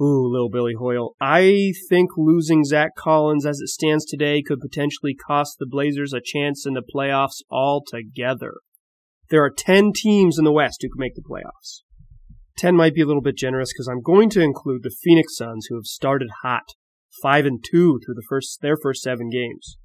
Ooh, 0.00 0.26
Lil 0.32 0.48
Billy 0.48 0.74
Hoyle. 0.78 1.14
I 1.20 1.72
think 1.90 2.10
losing 2.16 2.64
Zach 2.64 2.92
Collins 2.96 3.44
as 3.44 3.60
it 3.60 3.68
stands 3.68 4.06
today 4.06 4.42
could 4.42 4.60
potentially 4.60 5.14
cost 5.14 5.56
the 5.58 5.66
Blazers 5.66 6.14
a 6.14 6.22
chance 6.24 6.64
in 6.64 6.72
the 6.72 6.82
playoffs 6.82 7.42
altogether. 7.50 8.54
There 9.28 9.44
are 9.44 9.50
10 9.50 9.92
teams 9.94 10.38
in 10.38 10.44
the 10.44 10.52
West 10.52 10.78
who 10.80 10.88
can 10.88 10.98
make 10.98 11.14
the 11.14 11.22
playoffs. 11.22 11.82
10 12.56 12.74
might 12.74 12.94
be 12.94 13.02
a 13.02 13.06
little 13.06 13.22
bit 13.22 13.36
generous 13.36 13.72
because 13.72 13.88
I'm 13.88 14.00
going 14.00 14.30
to 14.30 14.40
include 14.40 14.82
the 14.82 14.94
Phoenix 15.02 15.36
Suns 15.36 15.66
who 15.68 15.76
have 15.76 15.84
started 15.84 16.30
hot, 16.42 16.74
5 17.22 17.44
and 17.46 17.64
2 17.70 18.00
through 18.04 18.14
the 18.14 18.26
first 18.28 18.60
their 18.62 18.76
first 18.76 19.02
7 19.02 19.28
games. 19.28 19.76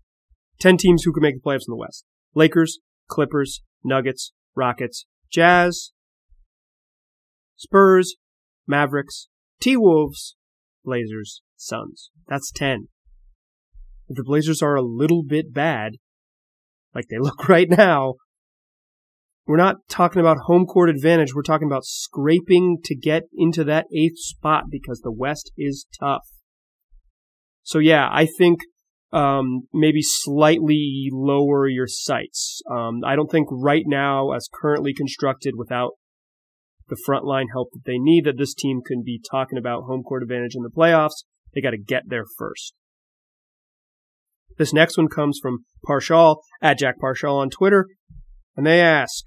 10 0.62 0.78
teams 0.78 1.04
who 1.04 1.12
can 1.12 1.24
make 1.24 1.36
the 1.36 1.42
playoffs 1.42 1.68
in 1.68 1.72
the 1.72 1.76
West. 1.76 2.06
Lakers, 2.34 2.80
Clippers, 3.08 3.62
Nuggets, 3.84 4.32
Rockets, 4.56 5.06
Jazz, 5.32 5.92
Spurs, 7.58 8.16
Mavericks, 8.66 9.28
T-Wolves, 9.62 10.36
Blazers, 10.84 11.42
Suns. 11.56 12.10
That's 12.28 12.52
10. 12.52 12.88
If 14.08 14.18
the 14.18 14.24
Blazers 14.24 14.62
are 14.62 14.76
a 14.76 14.82
little 14.82 15.24
bit 15.24 15.54
bad, 15.54 15.94
like 16.94 17.06
they 17.10 17.18
look 17.20 17.48
right 17.50 17.70
now, 17.70 18.16
we're 19.48 19.58
not 19.58 19.78
talking 19.88 20.20
about 20.20 20.38
home 20.46 20.66
court 20.66 20.90
advantage. 20.90 21.36
We're 21.36 21.44
talking 21.44 21.68
about 21.68 21.86
scraping 21.86 22.80
to 22.84 22.96
get 22.96 23.24
into 23.34 23.64
that 23.66 23.86
eighth 23.96 24.18
spot 24.18 24.66
because 24.72 25.02
the 25.02 25.12
West 25.12 25.52
is 25.56 25.86
tough. 26.00 26.26
So 27.62 27.80
yeah, 27.80 28.10
I 28.12 28.26
think 28.26 28.60
um, 29.12 29.68
maybe 29.72 30.02
slightly 30.02 31.10
lower 31.12 31.68
your 31.68 31.88
sights. 31.88 32.62
Um, 32.70 33.02
I 33.06 33.16
don't 33.16 33.32
think 33.32 33.48
right 33.52 33.84
now, 33.86 34.32
as 34.32 34.50
currently 34.52 34.94
constructed, 34.94 35.54
without 35.58 35.92
the 36.88 36.98
frontline 37.08 37.48
help 37.52 37.70
that 37.74 37.86
they 37.86 37.98
need, 37.98 38.26
that 38.26 38.38
this 38.38 38.54
team 38.54 38.82
can 38.86 39.04
be 39.04 39.22
talking 39.32 39.58
about 39.58 39.84
home 39.84 40.04
court 40.04 40.24
advantage 40.24 40.56
in 40.56 40.64
the 40.64 40.70
playoffs. 40.70 41.24
They 41.54 41.62
got 41.62 41.72
to 41.72 41.78
get 41.78 42.04
there 42.08 42.26
first. 42.38 42.74
This 44.58 44.74
next 44.74 44.98
one 44.98 45.08
comes 45.08 45.40
from 45.42 45.66
Parshall 45.88 46.38
at 46.62 46.78
Jack 46.78 46.96
Parshall 47.02 47.40
on 47.40 47.50
Twitter, 47.50 47.88
and 48.56 48.66
they 48.66 48.80
ask, 48.80 49.24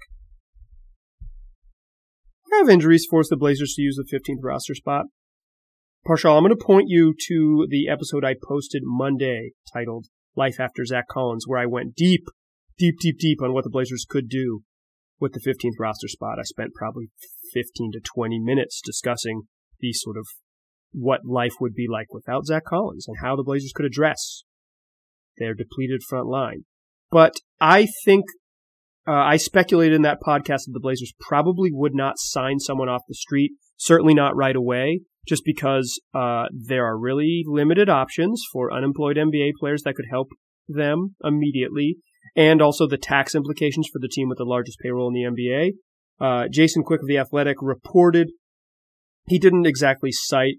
have 2.51 2.69
injuries 2.69 3.05
forced 3.09 3.29
the 3.29 3.37
Blazers 3.37 3.73
to 3.75 3.81
use 3.81 3.95
the 3.95 4.17
15th 4.17 4.39
roster 4.41 4.73
spot? 4.73 5.05
Parshall, 6.07 6.35
I'm 6.37 6.43
going 6.43 6.57
to 6.57 6.63
point 6.63 6.85
you 6.87 7.13
to 7.27 7.67
the 7.69 7.87
episode 7.87 8.25
I 8.25 8.35
posted 8.41 8.81
Monday 8.85 9.51
titled 9.71 10.07
Life 10.35 10.59
After 10.59 10.83
Zach 10.83 11.07
Collins, 11.07 11.45
where 11.47 11.59
I 11.59 11.65
went 11.65 11.95
deep, 11.95 12.25
deep, 12.77 12.95
deep, 12.99 13.19
deep 13.19 13.41
on 13.41 13.53
what 13.53 13.63
the 13.63 13.69
Blazers 13.69 14.05
could 14.09 14.29
do 14.29 14.63
with 15.19 15.33
the 15.33 15.39
15th 15.39 15.79
roster 15.79 16.07
spot. 16.07 16.39
I 16.39 16.43
spent 16.43 16.73
probably 16.73 17.09
15 17.53 17.91
to 17.93 17.99
20 17.99 18.39
minutes 18.39 18.81
discussing 18.83 19.43
the 19.79 19.93
sort 19.93 20.17
of 20.17 20.25
what 20.91 21.21
life 21.25 21.53
would 21.59 21.73
be 21.73 21.87
like 21.89 22.13
without 22.13 22.45
Zach 22.45 22.65
Collins 22.65 23.07
and 23.07 23.17
how 23.21 23.35
the 23.35 23.43
Blazers 23.43 23.73
could 23.75 23.85
address 23.85 24.43
their 25.37 25.53
depleted 25.53 26.01
front 26.07 26.27
line. 26.27 26.65
But 27.11 27.33
I 27.59 27.87
think 28.05 28.25
uh, 29.07 29.11
I 29.11 29.37
speculated 29.37 29.95
in 29.95 30.01
that 30.03 30.19
podcast 30.21 30.65
that 30.65 30.73
the 30.73 30.79
Blazers 30.79 31.13
probably 31.19 31.69
would 31.71 31.95
not 31.95 32.19
sign 32.19 32.59
someone 32.59 32.89
off 32.89 33.01
the 33.07 33.15
street, 33.15 33.53
certainly 33.77 34.13
not 34.13 34.35
right 34.35 34.55
away, 34.55 35.01
just 35.27 35.43
because 35.45 35.99
uh, 36.13 36.45
there 36.51 36.85
are 36.85 36.97
really 36.97 37.43
limited 37.47 37.89
options 37.89 38.43
for 38.51 38.73
unemployed 38.73 39.17
NBA 39.17 39.51
players 39.59 39.83
that 39.83 39.95
could 39.95 40.05
help 40.09 40.29
them 40.67 41.15
immediately, 41.23 41.97
and 42.35 42.61
also 42.61 42.87
the 42.87 42.97
tax 42.97 43.35
implications 43.35 43.89
for 43.91 43.99
the 43.99 44.07
team 44.07 44.29
with 44.29 44.37
the 44.37 44.45
largest 44.45 44.79
payroll 44.79 45.07
in 45.07 45.13
the 45.13 45.23
NBA. 45.23 45.71
Uh, 46.19 46.47
Jason 46.51 46.83
Quick 46.83 47.01
of 47.01 47.07
The 47.07 47.17
Athletic 47.17 47.57
reported 47.61 48.31
he 49.27 49.39
didn't 49.39 49.65
exactly 49.65 50.11
cite 50.11 50.55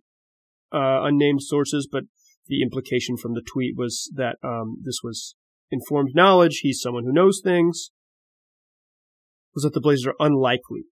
uh, 0.72 1.02
unnamed 1.02 1.42
sources, 1.42 1.88
but 1.90 2.04
the 2.46 2.62
implication 2.62 3.16
from 3.16 3.34
the 3.34 3.42
tweet 3.42 3.74
was 3.76 4.10
that 4.14 4.36
um, 4.42 4.76
this 4.82 5.00
was 5.02 5.34
informed 5.70 6.10
knowledge. 6.14 6.60
He's 6.62 6.80
someone 6.80 7.04
who 7.04 7.12
knows 7.12 7.40
things 7.42 7.90
was 9.54 9.64
that 9.64 9.74
the 9.74 9.80
Blazers 9.80 10.06
are 10.06 10.26
unlikely 10.26 10.84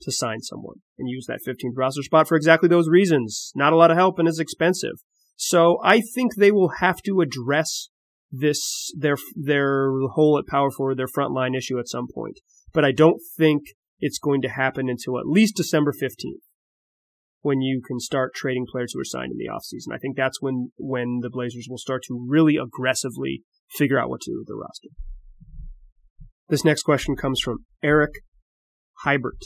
to 0.00 0.12
sign 0.12 0.40
someone 0.40 0.76
and 0.98 1.08
use 1.08 1.26
that 1.26 1.40
15th 1.46 1.76
roster 1.76 2.02
spot 2.02 2.28
for 2.28 2.36
exactly 2.36 2.68
those 2.68 2.88
reasons. 2.88 3.52
Not 3.54 3.72
a 3.72 3.76
lot 3.76 3.90
of 3.90 3.96
help 3.96 4.18
and 4.18 4.28
is 4.28 4.38
expensive. 4.38 5.02
So 5.36 5.78
I 5.82 6.00
think 6.00 6.34
they 6.34 6.52
will 6.52 6.74
have 6.80 7.02
to 7.02 7.20
address 7.20 7.88
this 8.32 8.90
their 8.96 9.16
their 9.36 9.90
hole 10.14 10.38
at 10.38 10.50
power 10.50 10.70
forward, 10.70 10.98
their 10.98 11.06
front 11.06 11.32
line 11.32 11.54
issue 11.54 11.78
at 11.78 11.88
some 11.88 12.06
point. 12.12 12.40
But 12.72 12.84
I 12.84 12.92
don't 12.92 13.20
think 13.36 13.62
it's 14.00 14.18
going 14.18 14.40
to 14.42 14.48
happen 14.48 14.88
until 14.88 15.18
at 15.18 15.26
least 15.26 15.56
December 15.56 15.92
15th 15.92 16.40
when 17.42 17.60
you 17.60 17.82
can 17.86 18.00
start 18.00 18.34
trading 18.34 18.64
players 18.70 18.92
who 18.92 19.00
are 19.00 19.04
signed 19.04 19.32
in 19.32 19.38
the 19.38 19.52
offseason. 19.52 19.94
I 19.94 19.98
think 19.98 20.16
that's 20.16 20.40
when 20.40 20.72
when 20.78 21.18
the 21.20 21.30
Blazers 21.30 21.66
will 21.68 21.78
start 21.78 22.02
to 22.08 22.26
really 22.26 22.56
aggressively 22.56 23.42
figure 23.70 24.00
out 24.00 24.08
what 24.08 24.22
to 24.22 24.30
do 24.30 24.38
with 24.38 24.48
the 24.48 24.54
roster. 24.54 24.88
This 26.48 26.64
next 26.64 26.82
question 26.82 27.16
comes 27.16 27.40
from 27.40 27.58
Eric 27.82 28.12
Hybert. 29.04 29.40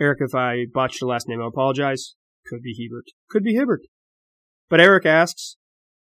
Eric, 0.00 0.18
if 0.20 0.34
I 0.34 0.64
botched 0.72 1.00
your 1.00 1.10
last 1.10 1.28
name, 1.28 1.42
I 1.42 1.46
apologize. 1.46 2.14
Could 2.46 2.62
be 2.62 2.74
Hebert. 2.74 3.04
Could 3.28 3.44
be 3.44 3.54
Hibbert. 3.54 3.82
But 4.68 4.80
Eric 4.80 5.04
asks, 5.04 5.56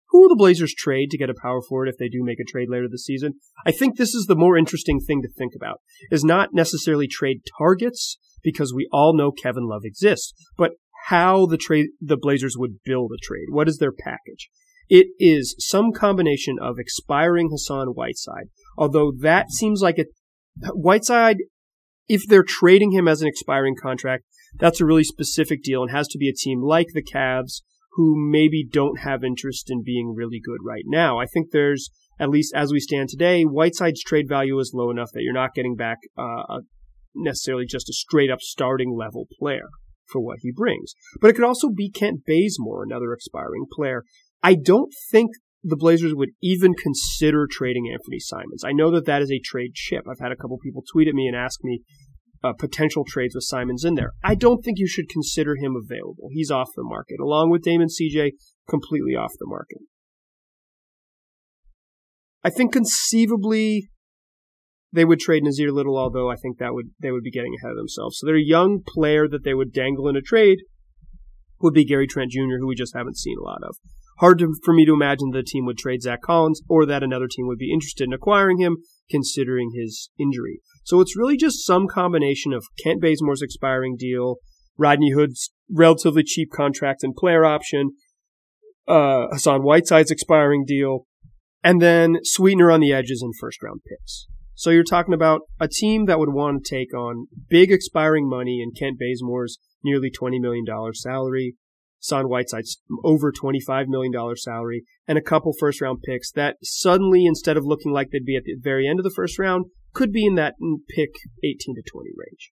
who 0.09 0.21
will 0.21 0.29
the 0.29 0.35
Blazers 0.35 0.73
trade 0.73 1.09
to 1.11 1.17
get 1.17 1.29
a 1.29 1.35
power 1.41 1.61
forward 1.61 1.89
if 1.89 1.97
they 1.97 2.09
do 2.09 2.23
make 2.23 2.39
a 2.39 2.49
trade 2.49 2.69
later 2.69 2.87
this 2.89 3.05
season? 3.05 3.33
I 3.65 3.71
think 3.71 3.97
this 3.97 4.13
is 4.13 4.25
the 4.27 4.35
more 4.35 4.57
interesting 4.57 4.99
thing 4.99 5.21
to 5.21 5.29
think 5.29 5.53
about, 5.55 5.81
is 6.11 6.23
not 6.23 6.49
necessarily 6.53 7.07
trade 7.07 7.41
targets, 7.57 8.17
because 8.45 8.73
we 8.73 8.87
all 8.93 9.17
know 9.17 9.31
Kevin 9.31 9.67
Love 9.67 9.81
exists, 9.83 10.33
but 10.55 10.73
how 11.07 11.45
the 11.45 11.57
trade, 11.57 11.87
the 11.99 12.17
Blazers 12.17 12.55
would 12.57 12.83
build 12.85 13.11
a 13.11 13.25
trade. 13.25 13.47
What 13.49 13.67
is 13.67 13.79
their 13.79 13.91
package? 13.91 14.49
It 14.87 15.07
is 15.19 15.55
some 15.57 15.91
combination 15.91 16.57
of 16.61 16.77
expiring 16.77 17.49
Hassan 17.49 17.87
Whiteside, 17.89 18.49
although 18.77 19.11
that 19.19 19.51
seems 19.51 19.81
like 19.81 19.97
a 19.97 20.05
Whiteside, 20.73 21.37
if 22.07 22.21
they're 22.27 22.43
trading 22.43 22.91
him 22.91 23.07
as 23.07 23.21
an 23.21 23.27
expiring 23.27 23.75
contract, 23.81 24.25
that's 24.57 24.79
a 24.79 24.85
really 24.85 25.03
specific 25.03 25.63
deal 25.63 25.81
and 25.81 25.91
has 25.91 26.07
to 26.09 26.17
be 26.17 26.29
a 26.29 26.33
team 26.33 26.61
like 26.61 26.87
the 26.93 27.03
Cavs 27.03 27.61
who 27.95 28.13
maybe 28.15 28.65
don't 28.69 28.99
have 28.99 29.23
interest 29.23 29.69
in 29.69 29.81
being 29.83 30.13
really 30.15 30.41
good 30.43 30.59
right 30.65 30.83
now. 30.85 31.17
I 31.17 31.25
think 31.25 31.51
there's, 31.51 31.89
at 32.19 32.29
least 32.29 32.53
as 32.53 32.71
we 32.71 32.79
stand 32.79 33.09
today, 33.09 33.43
Whiteside's 33.43 34.03
trade 34.03 34.27
value 34.27 34.59
is 34.59 34.73
low 34.73 34.91
enough 34.91 35.09
that 35.13 35.23
you're 35.23 35.33
not 35.33 35.53
getting 35.53 35.75
back 35.75 35.99
uh, 36.17 36.59
necessarily 37.15 37.65
just 37.65 37.89
a 37.89 37.93
straight 37.93 38.29
up 38.29 38.41
starting 38.41 38.95
level 38.97 39.27
player 39.39 39.69
for 40.07 40.21
what 40.21 40.39
he 40.41 40.51
brings. 40.51 40.93
But 41.21 41.29
it 41.29 41.33
could 41.33 41.45
also 41.45 41.69
be 41.69 41.89
Kent 41.89 42.21
Bazemore, 42.27 42.83
another 42.83 43.13
expiring 43.13 43.65
player. 43.73 44.03
I 44.43 44.55
don't 44.55 44.93
think 45.09 45.31
the 45.63 45.77
Blazers 45.77 46.13
would 46.13 46.29
even 46.43 46.73
consider 46.75 47.47
trading 47.49 47.89
Anthony 47.91 48.19
Simons. 48.19 48.63
I 48.63 48.71
know 48.71 48.91
that 48.91 49.05
that 49.05 49.23
is 49.23 49.31
a 49.31 49.39
trade 49.43 49.73
chip. 49.73 50.03
I've 50.07 50.19
had 50.21 50.31
a 50.31 50.35
couple 50.35 50.59
people 50.59 50.83
tweet 50.91 51.07
at 51.07 51.15
me 51.15 51.27
and 51.27 51.35
ask 51.35 51.63
me 51.63 51.81
uh, 52.45 52.53
potential 52.53 53.03
trades 53.07 53.33
with 53.33 53.43
Simons 53.43 53.83
in 53.83 53.95
there. 53.95 54.11
I 54.23 54.35
don't 54.35 54.63
think 54.63 54.77
you 54.77 54.87
should 54.87 55.09
consider 55.09 55.55
him 55.55 55.75
available. 55.75 56.29
He's 56.31 56.51
off 56.51 56.69
the 56.75 56.83
market, 56.83 57.19
along 57.19 57.49
with 57.49 57.63
Damon 57.63 57.87
CJ, 57.87 58.33
completely 58.69 59.15
off 59.15 59.31
the 59.39 59.47
market. 59.47 59.79
I 62.43 62.51
think 62.51 62.71
conceivably 62.71 63.89
they 64.93 65.05
would 65.05 65.19
trade 65.19 65.43
Nassir 65.43 65.73
Little, 65.73 65.97
although 65.97 66.29
I 66.29 66.35
think 66.35 66.59
that 66.59 66.73
would 66.73 66.91
they 67.01 67.11
would 67.11 67.23
be 67.23 67.31
getting 67.31 67.55
ahead 67.59 67.71
of 67.71 67.77
themselves. 67.77 68.19
So 68.19 68.27
their 68.27 68.37
young 68.37 68.81
player 68.85 69.27
that 69.27 69.43
they 69.43 69.55
would 69.55 69.73
dangle 69.73 70.07
in 70.07 70.15
a 70.15 70.21
trade 70.21 70.59
would 71.61 71.73
be 71.73 71.85
Gary 71.85 72.05
Trent 72.05 72.31
Jr., 72.31 72.59
who 72.59 72.67
we 72.67 72.75
just 72.75 72.95
haven't 72.95 73.17
seen 73.17 73.37
a 73.41 73.43
lot 73.43 73.63
of. 73.63 73.75
Hard 74.19 74.39
to, 74.39 74.53
for 74.63 74.73
me 74.73 74.85
to 74.85 74.93
imagine 74.93 75.31
the 75.31 75.43
team 75.43 75.65
would 75.65 75.77
trade 75.77 76.03
Zach 76.03 76.21
Collins 76.21 76.61
or 76.69 76.85
that 76.85 77.03
another 77.03 77.27
team 77.27 77.47
would 77.47 77.57
be 77.57 77.73
interested 77.73 78.05
in 78.05 78.13
acquiring 78.13 78.59
him, 78.59 78.77
considering 79.09 79.71
his 79.75 80.09
injury. 80.19 80.59
So 80.83 81.01
it's 81.01 81.17
really 81.17 81.37
just 81.37 81.65
some 81.65 81.87
combination 81.87 82.53
of 82.53 82.65
Kent 82.83 83.01
Bazemore's 83.01 83.41
expiring 83.41 83.95
deal, 83.97 84.37
Rodney 84.77 85.11
Hood's 85.11 85.51
relatively 85.71 86.23
cheap 86.23 86.49
contract 86.51 87.03
and 87.03 87.15
player 87.15 87.45
option, 87.45 87.91
uh, 88.87 89.27
Hassan 89.31 89.61
Whiteside's 89.61 90.11
expiring 90.11 90.65
deal, 90.65 91.05
and 91.63 91.81
then 91.81 92.17
sweetener 92.23 92.71
on 92.71 92.79
the 92.79 92.93
edges 92.93 93.21
and 93.21 93.33
first 93.39 93.63
round 93.63 93.81
picks. 93.87 94.27
So 94.53 94.69
you're 94.69 94.83
talking 94.83 95.13
about 95.13 95.41
a 95.59 95.67
team 95.67 96.05
that 96.05 96.19
would 96.19 96.33
want 96.33 96.63
to 96.63 96.75
take 96.75 96.93
on 96.93 97.27
big 97.49 97.71
expiring 97.71 98.29
money 98.29 98.61
in 98.61 98.71
Kent 98.71 98.97
Bazemore's 98.99 99.57
nearly 99.83 100.09
$20 100.09 100.39
million 100.39 100.65
salary, 100.93 101.55
Son 101.99 102.25
Whiteside's 102.25 102.81
over 103.03 103.31
$25 103.31 103.87
million 103.87 104.13
salary, 104.35 104.83
and 105.07 105.17
a 105.17 105.21
couple 105.21 105.53
first 105.59 105.81
round 105.81 105.99
picks 106.03 106.31
that 106.31 106.57
suddenly, 106.61 107.25
instead 107.25 107.57
of 107.57 107.65
looking 107.65 107.91
like 107.91 108.09
they'd 108.11 108.25
be 108.25 108.35
at 108.35 108.43
the 108.43 108.55
very 108.59 108.87
end 108.87 108.99
of 108.99 109.03
the 109.03 109.13
first 109.15 109.39
round, 109.39 109.65
could 109.93 110.11
be 110.11 110.25
in 110.25 110.35
that 110.35 110.55
pick 110.89 111.15
18 111.43 111.75
to 111.75 111.81
20 111.89 112.09
range. 112.17 112.51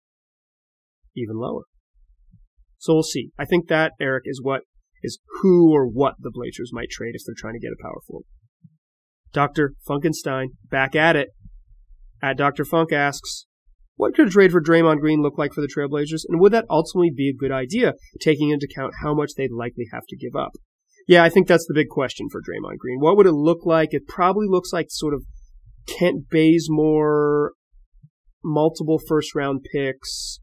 Even 1.14 1.36
lower. 1.36 1.64
So 2.78 2.94
we'll 2.94 3.02
see. 3.02 3.30
I 3.38 3.44
think 3.44 3.68
that, 3.68 3.92
Eric, 4.00 4.24
is 4.26 4.40
what 4.42 4.62
is 5.02 5.18
who 5.40 5.72
or 5.72 5.86
what 5.86 6.14
the 6.18 6.30
Blazers 6.32 6.70
might 6.72 6.90
trade 6.90 7.14
if 7.14 7.22
they're 7.26 7.34
trying 7.36 7.54
to 7.54 7.60
get 7.60 7.72
a 7.72 7.82
power 7.82 8.00
forward. 8.06 8.24
Dr. 9.32 9.74
Funkenstein, 9.88 10.48
back 10.70 10.94
at 10.94 11.16
it. 11.16 11.28
At 12.22 12.36
Dr. 12.36 12.64
Funk 12.64 12.92
asks, 12.92 13.46
what 14.02 14.14
could 14.14 14.26
a 14.26 14.30
trade 14.30 14.50
for 14.50 14.60
Draymond 14.60 14.98
Green 14.98 15.22
look 15.22 15.38
like 15.38 15.52
for 15.52 15.60
the 15.60 15.68
Trailblazers, 15.68 16.24
and 16.28 16.40
would 16.40 16.52
that 16.52 16.64
ultimately 16.68 17.12
be 17.16 17.28
a 17.28 17.40
good 17.40 17.52
idea, 17.52 17.94
taking 18.20 18.50
into 18.50 18.66
account 18.68 18.94
how 19.00 19.14
much 19.14 19.34
they'd 19.36 19.52
likely 19.52 19.86
have 19.92 20.02
to 20.08 20.16
give 20.16 20.34
up? 20.34 20.56
Yeah, 21.06 21.22
I 21.22 21.28
think 21.28 21.46
that's 21.46 21.66
the 21.68 21.74
big 21.74 21.88
question 21.88 22.26
for 22.28 22.40
Draymond 22.40 22.78
Green. 22.78 22.98
What 22.98 23.16
would 23.16 23.28
it 23.28 23.32
look 23.32 23.64
like? 23.64 23.90
It 23.92 24.08
probably 24.08 24.48
looks 24.48 24.72
like 24.72 24.86
sort 24.88 25.14
of 25.14 25.22
Kent 25.86 26.28
Bazemore, 26.30 27.52
multiple 28.42 29.00
first 29.06 29.36
round 29.36 29.64
picks, 29.72 30.40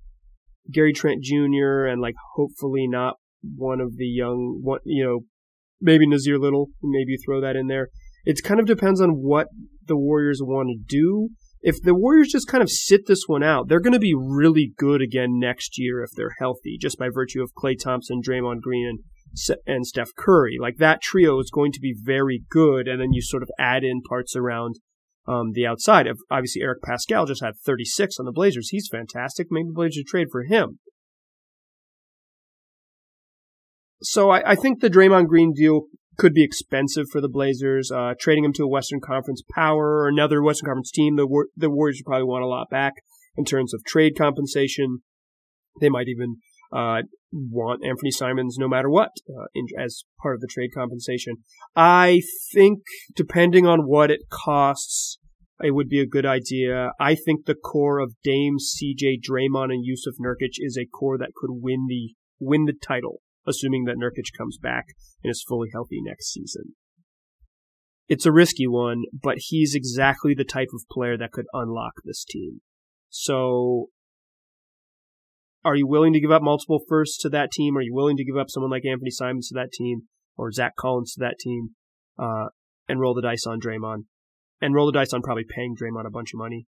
Gary 0.71 0.93
Trent 0.93 1.21
Jr., 1.21 1.83
and 1.83 2.01
like 2.01 2.15
hopefully 2.35 2.87
not 2.87 3.15
one 3.57 3.81
of 3.81 3.97
the 3.97 4.07
young, 4.07 4.61
what 4.63 4.83
you 4.85 5.03
know, 5.03 5.19
maybe 5.81 6.07
Nassir 6.07 6.39
Little, 6.39 6.67
maybe 6.81 7.17
throw 7.17 7.41
that 7.41 7.57
in 7.57 7.67
there. 7.67 7.89
It 8.23 8.41
kind 8.41 8.61
of 8.61 8.65
depends 8.65 9.01
on 9.01 9.15
what 9.15 9.47
the 9.85 9.97
Warriors 9.97 10.39
want 10.41 10.69
to 10.69 10.77
do 10.87 11.31
if 11.61 11.81
the 11.81 11.95
Warriors 11.95 12.29
just 12.31 12.47
kind 12.47 12.63
of 12.63 12.69
sit 12.69 13.05
this 13.07 13.23
one 13.27 13.43
out, 13.43 13.67
they're 13.67 13.81
going 13.81 13.93
to 13.93 13.99
be 13.99 14.15
really 14.15 14.73
good 14.77 15.01
again 15.01 15.39
next 15.39 15.77
year 15.77 16.03
if 16.03 16.11
they're 16.15 16.35
healthy, 16.39 16.77
just 16.79 16.97
by 16.97 17.09
virtue 17.13 17.41
of 17.41 17.51
Klay 17.53 17.75
Thompson, 17.77 18.21
Draymond 18.25 18.61
Green, 18.61 18.87
and 18.87 18.99
and 19.65 19.85
Steph 19.85 20.15
Curry. 20.17 20.57
Like 20.59 20.77
that 20.77 21.01
trio 21.01 21.39
is 21.39 21.51
going 21.51 21.71
to 21.73 21.79
be 21.79 21.95
very 21.97 22.43
good, 22.49 22.87
and 22.87 22.99
then 22.99 23.13
you 23.13 23.21
sort 23.21 23.43
of 23.43 23.49
add 23.59 23.83
in 23.83 24.01
parts 24.01 24.35
around 24.35 24.75
um, 25.27 25.51
the 25.53 25.67
outside. 25.67 26.07
Obviously, 26.31 26.61
Eric 26.61 26.79
Paschall 26.81 27.27
just 27.27 27.43
had 27.43 27.53
36 27.63 28.19
on 28.19 28.25
the 28.25 28.31
Blazers. 28.31 28.69
He's 28.69 28.89
fantastic. 28.91 29.47
Maybe 29.51 29.67
the 29.67 29.73
Blazers 29.73 30.05
trade 30.07 30.27
for 30.31 30.43
him. 30.43 30.79
So 34.01 34.29
I, 34.29 34.51
I 34.51 34.55
think 34.55 34.79
the 34.79 34.89
Draymond 34.89 35.27
Green 35.27 35.53
deal 35.53 35.83
could 36.19 36.33
be 36.33 36.43
expensive 36.43 37.07
for 37.11 37.21
the 37.21 37.29
Blazers. 37.29 37.91
Uh, 37.91 38.13
trading 38.19 38.43
him 38.43 38.53
to 38.53 38.63
a 38.63 38.67
Western 38.67 38.99
Conference 38.99 39.41
power 39.55 39.99
or 39.99 40.07
another 40.07 40.43
Western 40.43 40.67
Conference 40.67 40.91
team, 40.91 41.15
the 41.15 41.45
the 41.55 41.69
Warriors 41.69 41.99
would 41.99 42.09
probably 42.09 42.25
want 42.25 42.43
a 42.43 42.47
lot 42.47 42.69
back 42.69 42.93
in 43.35 43.45
terms 43.45 43.73
of 43.73 43.83
trade 43.85 44.13
compensation. 44.17 44.99
They 45.81 45.89
might 45.89 46.07
even 46.07 46.37
uh, 46.71 47.03
want 47.31 47.85
Anthony 47.85 48.11
Simons 48.11 48.57
no 48.59 48.67
matter 48.67 48.89
what 48.89 49.11
uh, 49.29 49.45
in, 49.55 49.67
as 49.79 50.03
part 50.21 50.35
of 50.35 50.41
the 50.41 50.47
trade 50.47 50.71
compensation. 50.75 51.37
I 51.75 52.21
think 52.53 52.79
depending 53.15 53.65
on 53.65 53.87
what 53.87 54.11
it 54.11 54.21
costs, 54.29 55.17
it 55.61 55.71
would 55.71 55.89
be 55.89 56.01
a 56.01 56.07
good 56.07 56.25
idea. 56.25 56.91
I 56.99 57.15
think 57.15 57.45
the 57.45 57.55
core 57.55 57.99
of 57.99 58.13
Dame, 58.23 58.57
CJ, 58.57 59.21
Draymond, 59.27 59.71
and 59.71 59.85
Jusuf 59.85 60.19
Nurkic 60.19 60.55
is 60.57 60.77
a 60.77 60.85
core 60.85 61.17
that 61.17 61.31
could 61.35 61.51
win 61.51 61.87
the 61.87 62.13
win 62.39 62.65
the 62.65 62.73
title 62.73 63.21
assuming 63.49 63.85
that 63.85 63.97
Nurkic 63.97 64.37
comes 64.37 64.57
back 64.57 64.85
and 65.23 65.31
is 65.31 65.43
fully 65.47 65.69
healthy 65.73 65.99
next 66.01 66.31
season. 66.31 66.75
It's 68.07 68.25
a 68.25 68.31
risky 68.31 68.67
one, 68.67 69.03
but 69.13 69.35
he's 69.37 69.75
exactly 69.75 70.33
the 70.33 70.43
type 70.43 70.69
of 70.73 70.81
player 70.91 71.17
that 71.17 71.31
could 71.31 71.45
unlock 71.53 71.93
this 72.03 72.23
team. 72.23 72.61
So, 73.09 73.89
are 75.63 75.75
you 75.75 75.87
willing 75.87 76.13
to 76.13 76.19
give 76.19 76.31
up 76.31 76.41
multiple 76.41 76.81
firsts 76.87 77.17
to 77.19 77.29
that 77.29 77.51
team? 77.51 77.77
Are 77.77 77.81
you 77.81 77.93
willing 77.93 78.17
to 78.17 78.25
give 78.25 78.37
up 78.37 78.49
someone 78.49 78.71
like 78.71 78.85
Anthony 78.85 79.11
Simons 79.11 79.49
to 79.49 79.55
that 79.55 79.71
team 79.71 80.03
or 80.37 80.51
Zach 80.51 80.75
Collins 80.75 81.13
to 81.13 81.19
that 81.19 81.37
team 81.39 81.71
uh, 82.17 82.47
and 82.87 82.99
roll 82.99 83.13
the 83.13 83.21
dice 83.21 83.45
on 83.45 83.59
Draymond? 83.59 84.05
And 84.61 84.73
roll 84.73 84.87
the 84.87 84.97
dice 84.97 85.13
on 85.13 85.21
probably 85.21 85.45
paying 85.47 85.75
Draymond 85.75 86.05
a 86.05 86.11
bunch 86.11 86.33
of 86.33 86.37
money. 86.37 86.65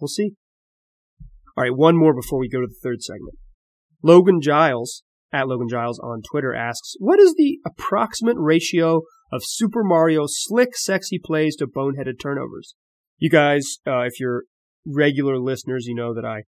We'll 0.00 0.08
see. 0.08 0.32
All 1.56 1.62
right, 1.62 1.74
one 1.74 1.96
more 1.96 2.14
before 2.14 2.38
we 2.38 2.48
go 2.48 2.60
to 2.60 2.66
the 2.66 2.78
third 2.82 3.02
segment. 3.02 3.36
Logan 4.02 4.40
Giles 4.40 5.02
at 5.34 5.48
Logan 5.48 5.68
Giles 5.68 5.98
on 5.98 6.22
Twitter 6.30 6.54
asks, 6.54 6.94
what 7.00 7.18
is 7.18 7.34
the 7.36 7.58
approximate 7.66 8.36
ratio 8.38 9.02
of 9.32 9.42
Super 9.42 9.82
Mario 9.82 10.26
slick, 10.26 10.76
sexy 10.76 11.18
plays 11.22 11.56
to 11.56 11.66
boneheaded 11.66 12.20
turnovers? 12.22 12.76
You 13.18 13.30
guys, 13.30 13.78
uh, 13.84 14.02
if 14.02 14.20
you're 14.20 14.44
regular 14.86 15.38
listeners, 15.38 15.86
you 15.86 15.94
know 15.94 16.14
that 16.14 16.24
I, 16.24 16.42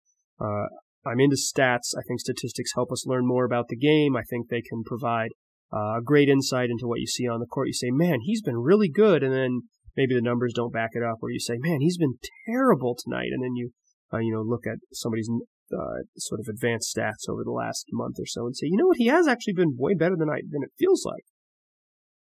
uh, 0.43 0.67
I'm 1.06 1.22
into 1.22 1.38
stats. 1.38 1.96
I 1.98 2.02
think 2.06 2.19
statistics 2.19 2.72
help 2.76 2.91
us 2.91 3.08
learn 3.08 3.26
more 3.26 3.46
about 3.46 3.69
the 3.69 3.78
game. 3.78 4.17
I 4.17 4.24
think 4.30 4.50
they 4.50 4.62
can 4.62 4.84
provide 4.86 5.30
uh, 5.72 6.02
great 6.04 6.28
insight 6.28 6.69
into 6.69 6.86
what 6.86 7.00
you 7.00 7.08
see 7.08 7.28
on 7.28 7.39
the 7.39 7.46
court. 7.46 7.67
You 7.67 7.74
say, 7.74 7.89
man, 7.89 8.19
he's 8.22 8.41
been 8.41 8.58
really 8.58 8.89
good. 8.89 9.24
And 9.24 9.34
then 9.34 9.62
maybe 9.96 10.13
the 10.13 10.22
numbers 10.22 10.54
don't 10.54 10.74
back 10.74 10.91
it 10.93 11.04
up, 11.04 11.19
or 11.22 11.32
you 11.32 11.39
say, 11.39 11.56
man, 11.58 11.80
he's 11.80 11.98
been 11.98 12.15
terrible 12.46 12.98
tonight. 13.02 13.30
And 13.32 13.41
then 13.41 13.56
you, 13.56 13.72
uh, 14.13 14.17
you 14.17 14.34
know, 14.34 14.41
look 14.41 14.67
at 14.67 14.80
somebody's 14.91 15.30
uh, 15.73 16.03
sort 16.17 16.39
of 16.39 16.47
advanced 16.47 16.95
stats 16.95 17.29
over 17.29 17.43
the 17.43 17.51
last 17.51 17.88
month 17.91 18.17
or 18.19 18.25
so 18.25 18.45
and 18.45 18.55
say, 18.55 18.67
you 18.67 18.77
know 18.77 18.88
what, 18.88 18.97
he 18.97 19.07
has 19.07 19.27
actually 19.27 19.53
been 19.53 19.75
way 19.77 19.93
better 19.93 20.15
than 20.17 20.29
I 20.29 20.41
than 20.49 20.63
it 20.63 20.71
feels 20.77 21.05
like. 21.05 21.25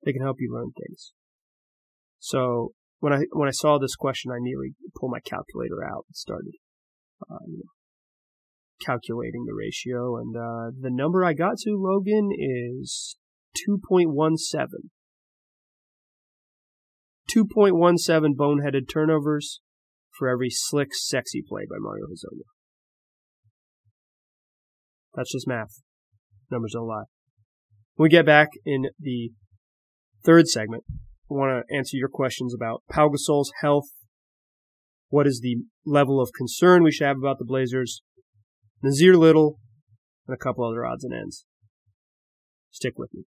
They 0.04 0.14
can 0.14 0.22
help 0.22 0.38
you 0.40 0.54
learn 0.54 0.72
things. 0.72 1.14
So 2.20 2.74
when 3.00 3.14
I 3.14 3.24
when 3.32 3.48
I 3.48 3.52
saw 3.52 3.78
this 3.78 3.96
question, 3.96 4.32
I 4.32 4.38
nearly 4.40 4.74
pulled 5.00 5.12
my 5.12 5.20
calculator 5.20 5.84
out 5.84 6.06
and 6.08 6.16
started 6.16 6.54
uh, 7.30 7.38
calculating 8.84 9.46
the 9.46 9.54
ratio, 9.54 10.18
and 10.18 10.36
uh, 10.36 10.72
the 10.80 10.92
number 10.92 11.24
I 11.24 11.34
got 11.34 11.58
to 11.60 11.72
Logan 11.78 12.30
is 12.38 13.16
two 13.56 13.80
point 13.88 14.12
one 14.12 14.38
seven. 14.38 14.92
2.17 17.36 18.36
boneheaded 18.36 18.88
turnovers 18.88 19.62
for 20.18 20.30
every 20.30 20.50
slick, 20.50 20.90
sexy 20.94 21.44
play 21.46 21.64
by 21.70 21.78
Mario 21.80 22.06
Hezonja. 22.06 22.46
That's 25.16 25.32
just 25.32 25.48
math. 25.48 25.82
Numbers 26.52 26.74
don't 26.74 26.88
lie. 26.88 27.06
When 27.96 28.06
we 28.06 28.10
get 28.10 28.26
back 28.26 28.50
in 28.66 28.88
the 29.00 29.32
third 30.24 30.48
segment, 30.48 30.84
I 31.32 31.34
want 31.34 31.66
to 31.68 31.76
answer 31.76 31.98
your 31.98 32.10
questions 32.10 32.54
about 32.54 32.84
Pau 32.90 33.10
Gasol's 33.10 33.52
health. 33.62 33.88
What 35.10 35.28
is 35.28 35.40
the 35.42 35.58
level 35.86 36.22
of 36.22 36.32
concern 36.38 36.84
we 36.84 36.92
should 36.92 37.08
have 37.08 37.18
about 37.18 37.40
the 37.40 37.46
Blazers? 37.46 38.02
Nassir 38.84 39.18
Little, 39.18 39.58
and 40.28 40.36
a 40.36 40.38
couple 40.38 40.68
other 40.68 40.86
odds 40.86 41.04
and 41.04 41.14
ends. 41.14 41.46
Stick 42.70 42.94
with 42.98 43.14
me. 43.14 43.24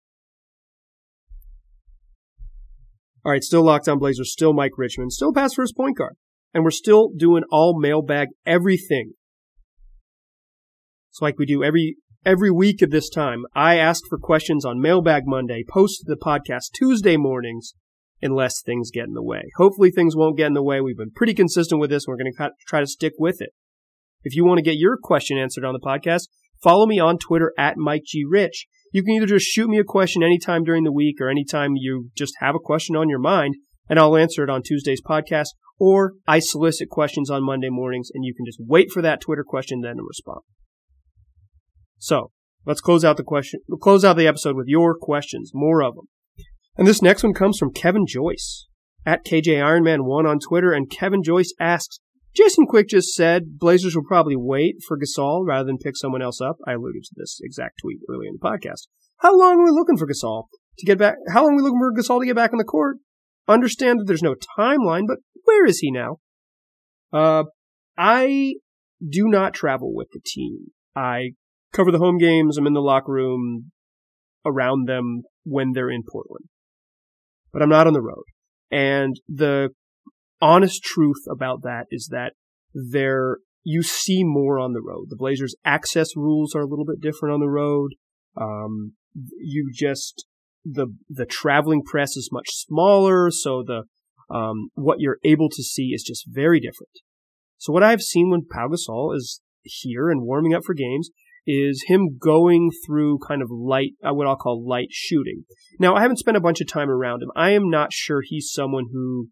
All 3.24 3.32
right, 3.32 3.42
still 3.42 3.64
locked 3.64 3.88
on 3.88 3.98
Blazers, 3.98 4.32
still 4.32 4.52
Mike 4.52 4.72
Richman, 4.76 5.10
still 5.10 5.32
pass 5.32 5.54
first 5.54 5.76
point 5.76 5.96
guard. 5.96 6.16
And 6.54 6.64
we're 6.64 6.70
still 6.70 7.08
doing 7.16 7.44
all 7.50 7.78
mailbag 7.78 8.28
everything 8.44 9.12
it's 11.12 11.20
like 11.20 11.38
we 11.38 11.44
do 11.44 11.62
every 11.62 11.96
every 12.24 12.50
week 12.50 12.82
at 12.82 12.90
this 12.90 13.10
time. 13.10 13.44
I 13.54 13.76
ask 13.76 14.02
for 14.08 14.16
questions 14.16 14.64
on 14.64 14.80
Mailbag 14.80 15.24
Monday, 15.26 15.62
post 15.68 16.04
the 16.06 16.16
podcast 16.16 16.70
Tuesday 16.74 17.18
mornings, 17.18 17.74
unless 18.22 18.62
things 18.62 18.90
get 18.90 19.08
in 19.08 19.12
the 19.12 19.22
way. 19.22 19.42
Hopefully, 19.56 19.90
things 19.90 20.16
won't 20.16 20.38
get 20.38 20.46
in 20.46 20.54
the 20.54 20.62
way. 20.62 20.80
We've 20.80 20.96
been 20.96 21.10
pretty 21.10 21.34
consistent 21.34 21.82
with 21.82 21.90
this. 21.90 22.06
We're 22.08 22.16
going 22.16 22.32
to 22.32 22.50
try 22.66 22.80
to 22.80 22.86
stick 22.86 23.12
with 23.18 23.42
it. 23.42 23.50
If 24.22 24.34
you 24.34 24.46
want 24.46 24.56
to 24.56 24.62
get 24.62 24.78
your 24.78 24.96
question 24.96 25.36
answered 25.36 25.66
on 25.66 25.74
the 25.74 25.86
podcast, 25.86 26.28
follow 26.62 26.86
me 26.86 26.98
on 26.98 27.18
Twitter 27.18 27.52
at 27.58 27.76
Mike 27.76 28.04
G. 28.06 28.24
Rich. 28.26 28.68
You 28.90 29.02
can 29.02 29.12
either 29.12 29.26
just 29.26 29.44
shoot 29.44 29.68
me 29.68 29.78
a 29.78 29.84
question 29.84 30.22
anytime 30.22 30.64
during 30.64 30.84
the 30.84 30.92
week 30.92 31.16
or 31.20 31.28
anytime 31.28 31.72
you 31.74 32.08
just 32.16 32.36
have 32.40 32.54
a 32.54 32.58
question 32.58 32.96
on 32.96 33.10
your 33.10 33.18
mind, 33.18 33.56
and 33.86 33.98
I'll 33.98 34.16
answer 34.16 34.44
it 34.44 34.50
on 34.50 34.62
Tuesday's 34.62 35.02
podcast, 35.02 35.48
or 35.78 36.14
I 36.26 36.38
solicit 36.38 36.88
questions 36.88 37.28
on 37.28 37.44
Monday 37.44 37.68
mornings, 37.68 38.08
and 38.14 38.24
you 38.24 38.34
can 38.34 38.46
just 38.46 38.60
wait 38.66 38.90
for 38.90 39.02
that 39.02 39.20
Twitter 39.20 39.44
question 39.44 39.82
then 39.82 39.96
to 39.96 40.02
respond. 40.02 40.40
So 42.02 42.32
let's 42.66 42.80
close 42.80 43.04
out 43.04 43.16
the 43.16 43.22
question, 43.22 43.60
close 43.80 44.04
out 44.04 44.16
the 44.16 44.26
episode 44.26 44.56
with 44.56 44.66
your 44.66 44.96
questions, 44.98 45.52
more 45.54 45.82
of 45.82 45.94
them. 45.94 46.08
And 46.76 46.86
this 46.86 47.02
next 47.02 47.22
one 47.22 47.34
comes 47.34 47.58
from 47.58 47.72
Kevin 47.72 48.06
Joyce 48.06 48.66
at 49.06 49.24
KJ 49.24 49.58
Ironman1 49.58 50.28
on 50.28 50.38
Twitter. 50.38 50.72
And 50.72 50.90
Kevin 50.90 51.22
Joyce 51.22 51.54
asks, 51.60 52.00
Jason 52.34 52.66
Quick 52.66 52.88
just 52.88 53.14
said 53.14 53.58
Blazers 53.58 53.94
will 53.94 54.04
probably 54.04 54.36
wait 54.36 54.76
for 54.88 54.98
Gasol 54.98 55.46
rather 55.46 55.66
than 55.66 55.78
pick 55.78 55.96
someone 55.96 56.22
else 56.22 56.40
up. 56.40 56.56
I 56.66 56.72
alluded 56.72 57.04
to 57.04 57.14
this 57.16 57.38
exact 57.42 57.80
tweet 57.82 58.00
earlier 58.10 58.30
in 58.30 58.38
the 58.40 58.48
podcast. 58.48 58.88
How 59.18 59.38
long 59.38 59.60
are 59.60 59.64
we 59.64 59.70
looking 59.70 59.98
for 59.98 60.06
Gasol? 60.08 60.46
to 60.78 60.86
get 60.86 60.98
back. 60.98 61.16
How 61.32 61.44
long 61.44 61.52
are 61.52 61.56
we 61.56 61.62
looking 61.62 61.78
for 61.78 61.92
Gasol 61.92 62.20
to 62.20 62.26
get 62.26 62.36
back 62.36 62.52
on 62.52 62.58
the 62.58 62.64
court? 62.64 62.98
Understand 63.48 64.00
that 64.00 64.04
there's 64.06 64.22
no 64.22 64.34
timeline, 64.58 65.06
but 65.06 65.18
where 65.44 65.66
is 65.66 65.78
he 65.78 65.90
now? 65.90 66.18
Uh, 67.12 67.44
I 67.98 68.54
do 69.06 69.28
not 69.28 69.54
travel 69.54 69.94
with 69.94 70.08
the 70.12 70.20
team. 70.24 70.70
I 70.94 71.32
cover 71.72 71.90
the 71.90 71.98
home 71.98 72.18
games. 72.18 72.56
I'm 72.56 72.66
in 72.66 72.72
the 72.74 72.80
locker 72.80 73.12
room 73.12 73.72
around 74.44 74.88
them 74.88 75.22
when 75.44 75.72
they're 75.72 75.90
in 75.90 76.02
Portland, 76.10 76.46
but 77.52 77.62
I'm 77.62 77.68
not 77.68 77.86
on 77.86 77.92
the 77.92 78.02
road. 78.02 78.24
And 78.70 79.14
the 79.28 79.70
honest 80.40 80.82
truth 80.82 81.24
about 81.30 81.62
that 81.62 81.84
is 81.90 82.08
that 82.10 82.32
there 82.74 83.38
you 83.64 83.82
see 83.82 84.24
more 84.24 84.58
on 84.58 84.72
the 84.72 84.82
road. 84.82 85.06
The 85.08 85.16
Blazers' 85.16 85.54
access 85.64 86.16
rules 86.16 86.54
are 86.54 86.62
a 86.62 86.66
little 86.66 86.84
bit 86.84 87.00
different 87.00 87.34
on 87.34 87.40
the 87.40 87.48
road. 87.48 87.92
Um, 88.36 88.94
you 89.14 89.70
just 89.72 90.24
the 90.64 90.88
the 91.08 91.26
traveling 91.26 91.82
press 91.82 92.16
is 92.16 92.30
much 92.32 92.48
smaller, 92.50 93.30
so 93.30 93.62
the 93.64 93.82
um, 94.34 94.70
what 94.74 95.00
you're 95.00 95.18
able 95.24 95.48
to 95.50 95.62
see 95.62 95.90
is 95.94 96.02
just 96.02 96.24
very 96.26 96.58
different. 96.60 96.92
So 97.58 97.72
what 97.72 97.82
I've 97.82 98.00
seen 98.00 98.30
when 98.30 98.46
Pau 98.50 98.68
Gasol 98.68 99.14
is 99.14 99.40
here 99.62 100.10
and 100.10 100.22
warming 100.22 100.54
up 100.54 100.62
for 100.64 100.74
games 100.74 101.10
is 101.46 101.84
him 101.86 102.18
going 102.18 102.70
through 102.86 103.18
kind 103.26 103.42
of 103.42 103.50
light, 103.50 103.92
uh, 104.04 104.14
what 104.14 104.26
I'll 104.26 104.36
call 104.36 104.66
light 104.66 104.88
shooting. 104.90 105.44
Now, 105.78 105.94
I 105.94 106.02
haven't 106.02 106.18
spent 106.18 106.36
a 106.36 106.40
bunch 106.40 106.60
of 106.60 106.68
time 106.68 106.88
around 106.88 107.22
him. 107.22 107.30
I 107.34 107.50
am 107.50 107.68
not 107.68 107.92
sure 107.92 108.22
he's 108.24 108.50
someone 108.52 108.86
who 108.92 109.28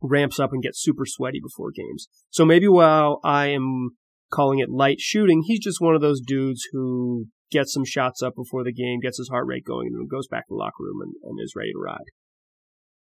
ramps 0.00 0.38
up 0.40 0.52
and 0.52 0.62
gets 0.62 0.82
super 0.82 1.04
sweaty 1.06 1.40
before 1.40 1.70
games. 1.70 2.08
So 2.30 2.44
maybe 2.44 2.68
while 2.68 3.20
I 3.24 3.48
am 3.48 3.90
calling 4.32 4.58
it 4.58 4.70
light 4.70 5.00
shooting, 5.00 5.42
he's 5.44 5.60
just 5.60 5.80
one 5.80 5.94
of 5.94 6.00
those 6.00 6.20
dudes 6.20 6.66
who 6.72 7.26
gets 7.50 7.72
some 7.72 7.84
shots 7.84 8.22
up 8.22 8.34
before 8.34 8.64
the 8.64 8.72
game, 8.72 9.00
gets 9.00 9.18
his 9.18 9.28
heart 9.28 9.46
rate 9.46 9.64
going, 9.64 9.88
and 9.88 10.08
goes 10.10 10.28
back 10.28 10.46
to 10.46 10.50
the 10.50 10.56
locker 10.56 10.80
room 10.80 11.00
and, 11.02 11.14
and 11.22 11.38
is 11.40 11.54
ready 11.56 11.72
to 11.72 11.78
ride. 11.78 12.06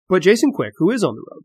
But 0.09 0.21
Jason 0.21 0.51
Quick, 0.51 0.73
who 0.77 0.89
is 0.89 1.03
on 1.03 1.15
the 1.15 1.25
road, 1.31 1.43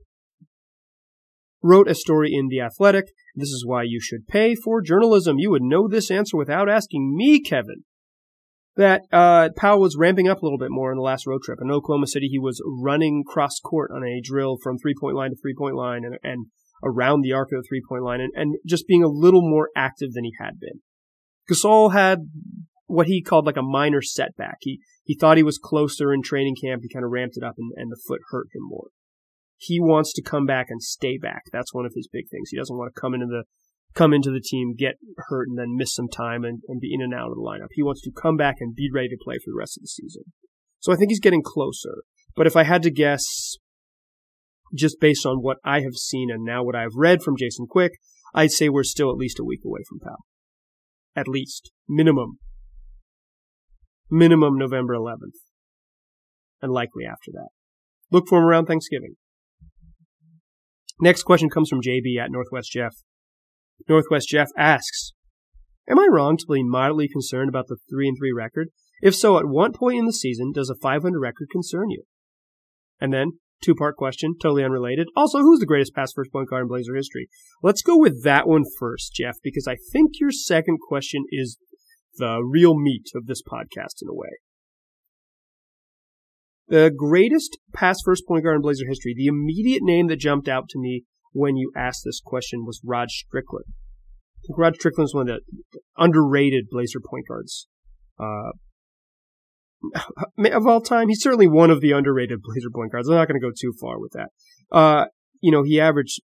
wrote 1.62 1.88
a 1.88 1.94
story 1.94 2.32
in 2.32 2.48
The 2.48 2.60
Athletic. 2.60 3.06
This 3.34 3.48
is 3.48 3.64
why 3.66 3.82
you 3.82 4.00
should 4.00 4.26
pay 4.26 4.54
for 4.54 4.80
journalism. 4.80 5.38
You 5.38 5.50
would 5.50 5.62
know 5.62 5.88
this 5.88 6.10
answer 6.10 6.36
without 6.36 6.68
asking 6.68 7.16
me, 7.16 7.40
Kevin. 7.40 7.84
That 8.76 9.02
uh, 9.12 9.48
Powell 9.56 9.80
was 9.80 9.96
ramping 9.98 10.28
up 10.28 10.40
a 10.40 10.44
little 10.44 10.58
bit 10.58 10.70
more 10.70 10.92
in 10.92 10.98
the 10.98 11.02
last 11.02 11.26
road 11.26 11.42
trip. 11.42 11.58
In 11.60 11.70
Oklahoma 11.70 12.06
City, 12.06 12.28
he 12.28 12.38
was 12.38 12.62
running 12.64 13.24
cross 13.26 13.58
court 13.58 13.90
on 13.92 14.04
a 14.04 14.20
drill 14.22 14.56
from 14.62 14.78
three 14.78 14.94
point 14.98 15.16
line 15.16 15.30
to 15.30 15.36
three 15.36 15.54
point 15.58 15.74
line 15.74 16.04
and, 16.04 16.16
and 16.22 16.46
around 16.84 17.22
the 17.22 17.32
arc 17.32 17.48
of 17.52 17.62
the 17.62 17.66
three 17.68 17.82
point 17.88 18.04
line 18.04 18.20
and, 18.20 18.30
and 18.36 18.56
just 18.64 18.86
being 18.86 19.02
a 19.02 19.08
little 19.08 19.42
more 19.42 19.70
active 19.76 20.12
than 20.12 20.22
he 20.22 20.32
had 20.40 20.60
been. 20.60 20.80
Gasol 21.50 21.92
had 21.92 22.28
what 22.86 23.08
he 23.08 23.20
called 23.20 23.46
like 23.46 23.56
a 23.56 23.62
minor 23.62 24.00
setback. 24.00 24.58
He 24.60 24.80
he 25.02 25.16
thought 25.16 25.38
he 25.38 25.42
was 25.42 25.58
closer 25.58 26.12
in 26.12 26.22
training 26.22 26.56
camp. 26.62 26.82
He 26.82 26.88
kind 26.88 27.04
of 27.04 27.10
ramped 27.10 27.36
it 27.36 27.42
up, 27.42 27.54
and, 27.58 27.72
and 27.76 27.90
the 27.90 28.00
foot 28.06 28.20
hurt 28.30 28.46
him 28.54 28.62
more. 28.62 28.88
He 29.58 29.78
wants 29.80 30.12
to 30.14 30.22
come 30.22 30.46
back 30.46 30.66
and 30.70 30.82
stay 30.82 31.18
back. 31.18 31.42
That's 31.52 31.74
one 31.74 31.84
of 31.84 31.92
his 31.94 32.08
big 32.10 32.28
things. 32.30 32.48
He 32.50 32.56
doesn't 32.56 32.76
want 32.76 32.94
to 32.94 33.00
come 33.00 33.14
into 33.14 33.26
the 33.26 33.44
come 33.94 34.12
into 34.12 34.30
the 34.30 34.40
team, 34.40 34.74
get 34.78 34.94
hurt, 35.28 35.48
and 35.48 35.58
then 35.58 35.76
miss 35.76 35.94
some 35.94 36.08
time 36.08 36.44
and, 36.44 36.60
and 36.68 36.80
be 36.80 36.94
in 36.94 37.00
and 37.00 37.14
out 37.14 37.30
of 37.30 37.36
the 37.36 37.42
lineup. 37.42 37.68
He 37.72 37.82
wants 37.82 38.02
to 38.02 38.12
come 38.12 38.36
back 38.36 38.56
and 38.60 38.74
be 38.74 38.90
ready 38.92 39.08
to 39.08 39.16
play 39.22 39.36
for 39.36 39.50
the 39.50 39.58
rest 39.58 39.76
of 39.76 39.82
the 39.82 39.88
season. 39.88 40.24
So 40.78 40.92
I 40.92 40.96
think 40.96 41.10
he's 41.10 41.20
getting 41.20 41.42
closer. 41.42 42.04
But 42.36 42.46
if 42.46 42.54
I 42.54 42.62
had 42.62 42.82
to 42.82 42.90
guess, 42.90 43.56
just 44.76 45.00
based 45.00 45.26
on 45.26 45.38
what 45.38 45.56
I 45.64 45.80
have 45.80 45.94
seen 45.94 46.30
and 46.30 46.44
now 46.44 46.62
what 46.62 46.76
I've 46.76 46.94
read 46.94 47.22
from 47.22 47.36
Jason 47.36 47.66
Quick, 47.68 47.92
I'd 48.34 48.52
say 48.52 48.68
we're 48.68 48.84
still 48.84 49.10
at 49.10 49.16
least 49.16 49.40
a 49.40 49.44
week 49.44 49.62
away 49.64 49.80
from 49.88 49.98
Pau. 50.00 50.18
At 51.16 51.26
least. 51.26 51.72
Minimum 51.88 52.38
minimum 54.10 54.56
November 54.56 54.94
11th, 54.94 55.38
and 56.62 56.72
likely 56.72 57.04
after 57.04 57.30
that. 57.32 57.48
Look 58.10 58.26
for 58.28 58.38
him 58.38 58.44
around 58.44 58.66
Thanksgiving. 58.66 59.16
Next 61.00 61.22
question 61.22 61.48
comes 61.48 61.68
from 61.68 61.80
JB 61.80 62.18
at 62.20 62.30
Northwest 62.30 62.72
Jeff. 62.72 62.94
Northwest 63.88 64.28
Jeff 64.28 64.48
asks, 64.56 65.12
Am 65.88 65.98
I 65.98 66.08
wrong 66.10 66.36
to 66.36 66.46
be 66.46 66.62
mildly 66.62 67.08
concerned 67.08 67.48
about 67.48 67.68
the 67.68 67.78
3 67.88 68.08
and 68.08 68.18
3 68.18 68.32
record? 68.32 68.68
If 69.00 69.14
so, 69.14 69.38
at 69.38 69.46
what 69.46 69.74
point 69.74 69.98
in 69.98 70.06
the 70.06 70.12
season 70.12 70.52
does 70.52 70.68
a 70.68 70.74
500 70.74 71.18
record 71.18 71.48
concern 71.50 71.90
you? 71.90 72.02
And 73.00 73.12
then, 73.12 73.38
two 73.62 73.74
part 73.74 73.96
question, 73.96 74.34
totally 74.40 74.64
unrelated. 74.64 75.08
Also, 75.16 75.38
who's 75.38 75.60
the 75.60 75.66
greatest 75.66 75.94
pass 75.94 76.12
first 76.12 76.32
point 76.32 76.50
guard 76.50 76.62
in 76.62 76.68
Blazer 76.68 76.94
history? 76.94 77.28
Let's 77.62 77.82
go 77.82 77.96
with 77.96 78.24
that 78.24 78.48
one 78.48 78.64
first, 78.78 79.14
Jeff, 79.14 79.36
because 79.42 79.66
I 79.68 79.76
think 79.92 80.12
your 80.20 80.32
second 80.32 80.78
question 80.88 81.24
is 81.30 81.58
the 82.16 82.42
real 82.42 82.76
meat 82.78 83.06
of 83.14 83.26
this 83.26 83.42
podcast 83.42 84.02
in 84.02 84.08
a 84.08 84.14
way. 84.14 84.40
The 86.68 86.92
greatest 86.94 87.58
pass 87.74 87.98
first 88.04 88.24
point 88.26 88.44
guard 88.44 88.56
in 88.56 88.62
Blazer 88.62 88.84
history, 88.86 89.14
the 89.16 89.26
immediate 89.26 89.82
name 89.82 90.08
that 90.08 90.16
jumped 90.16 90.48
out 90.48 90.68
to 90.70 90.78
me 90.78 91.04
when 91.32 91.56
you 91.56 91.72
asked 91.76 92.02
this 92.04 92.20
question 92.24 92.64
was 92.66 92.80
Rod 92.84 93.10
Strickland. 93.10 93.64
I 93.68 94.40
think 94.46 94.58
Rod 94.58 94.74
Strickland 94.76 95.06
is 95.06 95.14
one 95.14 95.28
of 95.28 95.36
the 95.36 95.80
underrated 95.96 96.66
Blazer 96.70 97.00
point 97.00 97.26
guards. 97.26 97.68
Uh, 98.18 98.52
of 100.52 100.66
all 100.66 100.80
time, 100.80 101.08
he's 101.08 101.22
certainly 101.22 101.48
one 101.48 101.70
of 101.70 101.80
the 101.80 101.92
underrated 101.92 102.40
Blazer 102.42 102.70
point 102.74 102.92
guards. 102.92 103.08
I'm 103.08 103.16
not 103.16 103.28
going 103.28 103.40
to 103.40 103.46
go 103.46 103.52
too 103.58 103.72
far 103.80 103.98
with 103.98 104.12
that. 104.12 104.28
Uh, 104.70 105.06
you 105.40 105.50
know, 105.50 105.62
he 105.62 105.80
averaged 105.80 106.20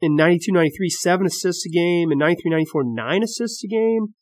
in 0.00 0.16
92 0.16 0.52
93, 0.52 0.88
seven 0.90 1.26
assists 1.26 1.66
a 1.66 1.70
game, 1.70 2.12
in 2.12 2.18
93 2.18 2.50
94, 2.50 2.82
nine 2.84 3.22
assists 3.22 3.64
a 3.64 3.68
game 3.68 4.14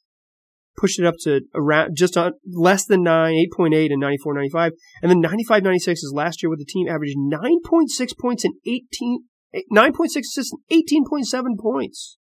pushed 0.76 0.98
it 0.98 1.06
up 1.06 1.14
to 1.22 1.42
around 1.54 1.96
just 1.96 2.16
on 2.16 2.32
less 2.46 2.84
than 2.84 3.02
9, 3.02 3.46
8.8 3.58 3.86
and 3.90 4.00
94, 4.00 4.34
95. 4.34 4.72
And 5.02 5.10
then 5.10 5.20
95, 5.20 5.62
96 5.62 6.02
is 6.02 6.12
last 6.14 6.42
year 6.42 6.50
with 6.50 6.58
the 6.58 6.64
team 6.64 6.88
averaged 6.88 7.16
9.6 7.16 8.18
points 8.18 8.44
and 8.44 8.54
18, 8.66 9.24
9.6 9.72 10.06
assists 10.18 10.52
and 10.52 10.84
18.7 10.88 11.58
points. 11.58 12.16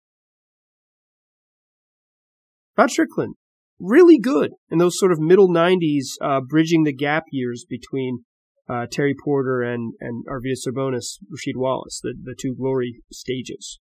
Rod 2.78 2.92
Strickland, 2.92 3.36
really 3.80 4.20
good 4.20 4.52
in 4.70 4.78
those 4.78 5.00
sort 5.00 5.12
of 5.12 5.20
middle 5.20 5.50
90s, 5.50 6.10
uh, 6.22 6.42
bridging 6.42 6.84
the 6.84 6.94
gap 6.94 7.24
years 7.32 7.66
between 7.68 8.24
uh, 8.70 8.86
Terry 8.92 9.16
Porter 9.24 9.62
and, 9.62 9.94
and 10.00 10.26
Arvydas 10.28 10.68
Sabonis, 10.68 11.18
Rasheed 11.32 11.56
Wallace, 11.56 12.00
the, 12.04 12.14
the 12.22 12.36
two 12.40 12.56
glory 12.56 13.02
stages. 13.12 13.80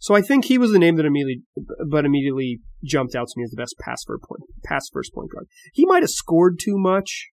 So 0.00 0.14
I 0.14 0.22
think 0.22 0.46
he 0.46 0.56
was 0.56 0.72
the 0.72 0.78
name 0.78 0.96
that 0.96 1.04
immediately, 1.04 1.42
but 1.88 2.06
immediately 2.06 2.60
jumped 2.82 3.14
out 3.14 3.28
to 3.28 3.34
me 3.36 3.44
as 3.44 3.50
the 3.50 3.56
best 3.56 3.76
pass 3.84 4.02
first 4.06 4.22
point, 4.22 4.40
pass 4.64 4.88
first 4.90 5.12
point 5.14 5.30
guard. 5.30 5.46
He 5.74 5.84
might 5.84 6.02
have 6.02 6.10
scored 6.10 6.58
too 6.58 6.78
much, 6.78 7.28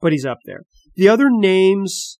but 0.00 0.12
he's 0.12 0.24
up 0.24 0.38
there. 0.46 0.62
The 0.94 1.08
other 1.08 1.28
names 1.30 2.18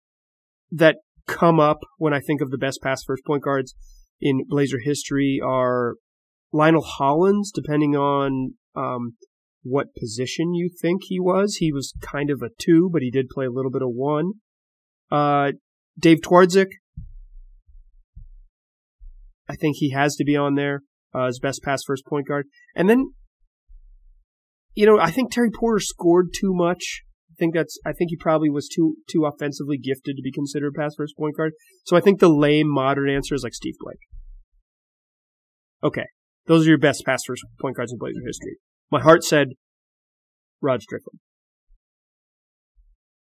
that 0.72 0.96
come 1.28 1.60
up 1.60 1.78
when 1.98 2.12
I 2.12 2.18
think 2.18 2.40
of 2.40 2.50
the 2.50 2.58
best 2.58 2.80
pass 2.82 3.04
first 3.06 3.24
point 3.24 3.44
guards 3.44 3.74
in 4.20 4.44
Blazer 4.48 4.80
history 4.82 5.40
are 5.42 5.94
Lionel 6.52 6.82
Hollins, 6.82 7.52
depending 7.54 7.94
on 7.94 8.54
um, 8.74 9.12
what 9.62 9.94
position 9.94 10.52
you 10.52 10.68
think 10.68 11.02
he 11.04 11.20
was. 11.20 11.56
He 11.56 11.72
was 11.72 11.94
kind 12.00 12.28
of 12.28 12.42
a 12.42 12.50
two, 12.58 12.90
but 12.92 13.02
he 13.02 13.10
did 13.10 13.28
play 13.28 13.46
a 13.46 13.52
little 13.52 13.70
bit 13.70 13.82
of 13.82 13.90
one. 13.90 14.32
Uh, 15.12 15.52
Dave 15.98 16.18
Twardzik, 16.22 16.68
I 19.52 19.56
think 19.56 19.76
he 19.76 19.90
has 19.90 20.16
to 20.16 20.24
be 20.24 20.34
on 20.34 20.54
there 20.54 20.82
uh, 21.14 21.26
as 21.26 21.38
best 21.38 21.62
pass 21.62 21.82
first 21.86 22.06
point 22.06 22.26
guard. 22.26 22.46
And 22.74 22.88
then, 22.88 23.12
you 24.74 24.86
know, 24.86 24.98
I 24.98 25.10
think 25.10 25.30
Terry 25.30 25.50
Porter 25.50 25.78
scored 25.78 26.28
too 26.34 26.54
much. 26.54 27.02
I 27.30 27.34
think 27.38 27.54
that's. 27.54 27.78
I 27.84 27.92
think 27.92 28.10
he 28.10 28.16
probably 28.16 28.48
was 28.48 28.66
too 28.68 28.96
too 29.10 29.26
offensively 29.26 29.76
gifted 29.76 30.16
to 30.16 30.22
be 30.22 30.32
considered 30.32 30.72
pass 30.74 30.94
first 30.96 31.16
point 31.18 31.36
guard. 31.36 31.52
So 31.84 31.96
I 31.96 32.00
think 32.00 32.18
the 32.18 32.30
lame 32.30 32.68
modern 32.68 33.10
answer 33.10 33.34
is 33.34 33.42
like 33.42 33.54
Steve 33.54 33.74
Blake. 33.78 33.98
Okay, 35.84 36.06
those 36.46 36.66
are 36.66 36.70
your 36.70 36.78
best 36.78 37.04
pass 37.04 37.20
first 37.26 37.42
point 37.60 37.76
guards 37.76 37.92
in 37.92 37.98
Blazer 37.98 38.20
history. 38.24 38.56
My 38.90 39.00
heart 39.00 39.22
said 39.22 39.48
Rod 40.62 40.80
Strickland. 40.82 41.18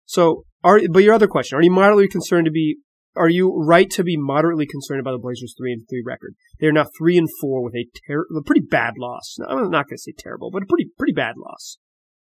So, 0.06 0.44
are 0.64 0.80
but 0.90 1.04
your 1.04 1.14
other 1.14 1.28
question: 1.28 1.58
Are 1.58 1.62
you 1.62 1.70
moderately 1.70 2.08
concerned 2.08 2.46
to 2.46 2.52
be 2.52 2.78
are 3.16 3.28
you 3.28 3.54
right 3.54 3.90
to 3.90 4.04
be 4.04 4.16
moderately 4.16 4.66
concerned 4.66 5.00
about 5.00 5.12
the 5.12 5.18
Blazers' 5.18 5.54
three 5.56 5.72
and 5.72 5.82
three 5.88 6.02
record? 6.04 6.34
They're 6.60 6.72
now 6.72 6.86
three 6.96 7.16
and 7.16 7.28
four 7.40 7.62
with 7.62 7.74
a, 7.74 7.86
ter- 8.06 8.26
a 8.36 8.42
pretty 8.42 8.62
bad 8.68 8.94
loss. 8.98 9.36
I'm 9.48 9.70
not 9.70 9.88
going 9.88 9.96
to 9.96 9.98
say 9.98 10.14
terrible, 10.16 10.50
but 10.50 10.62
a 10.62 10.66
pretty 10.66 10.90
pretty 10.98 11.12
bad 11.12 11.36
loss 11.36 11.78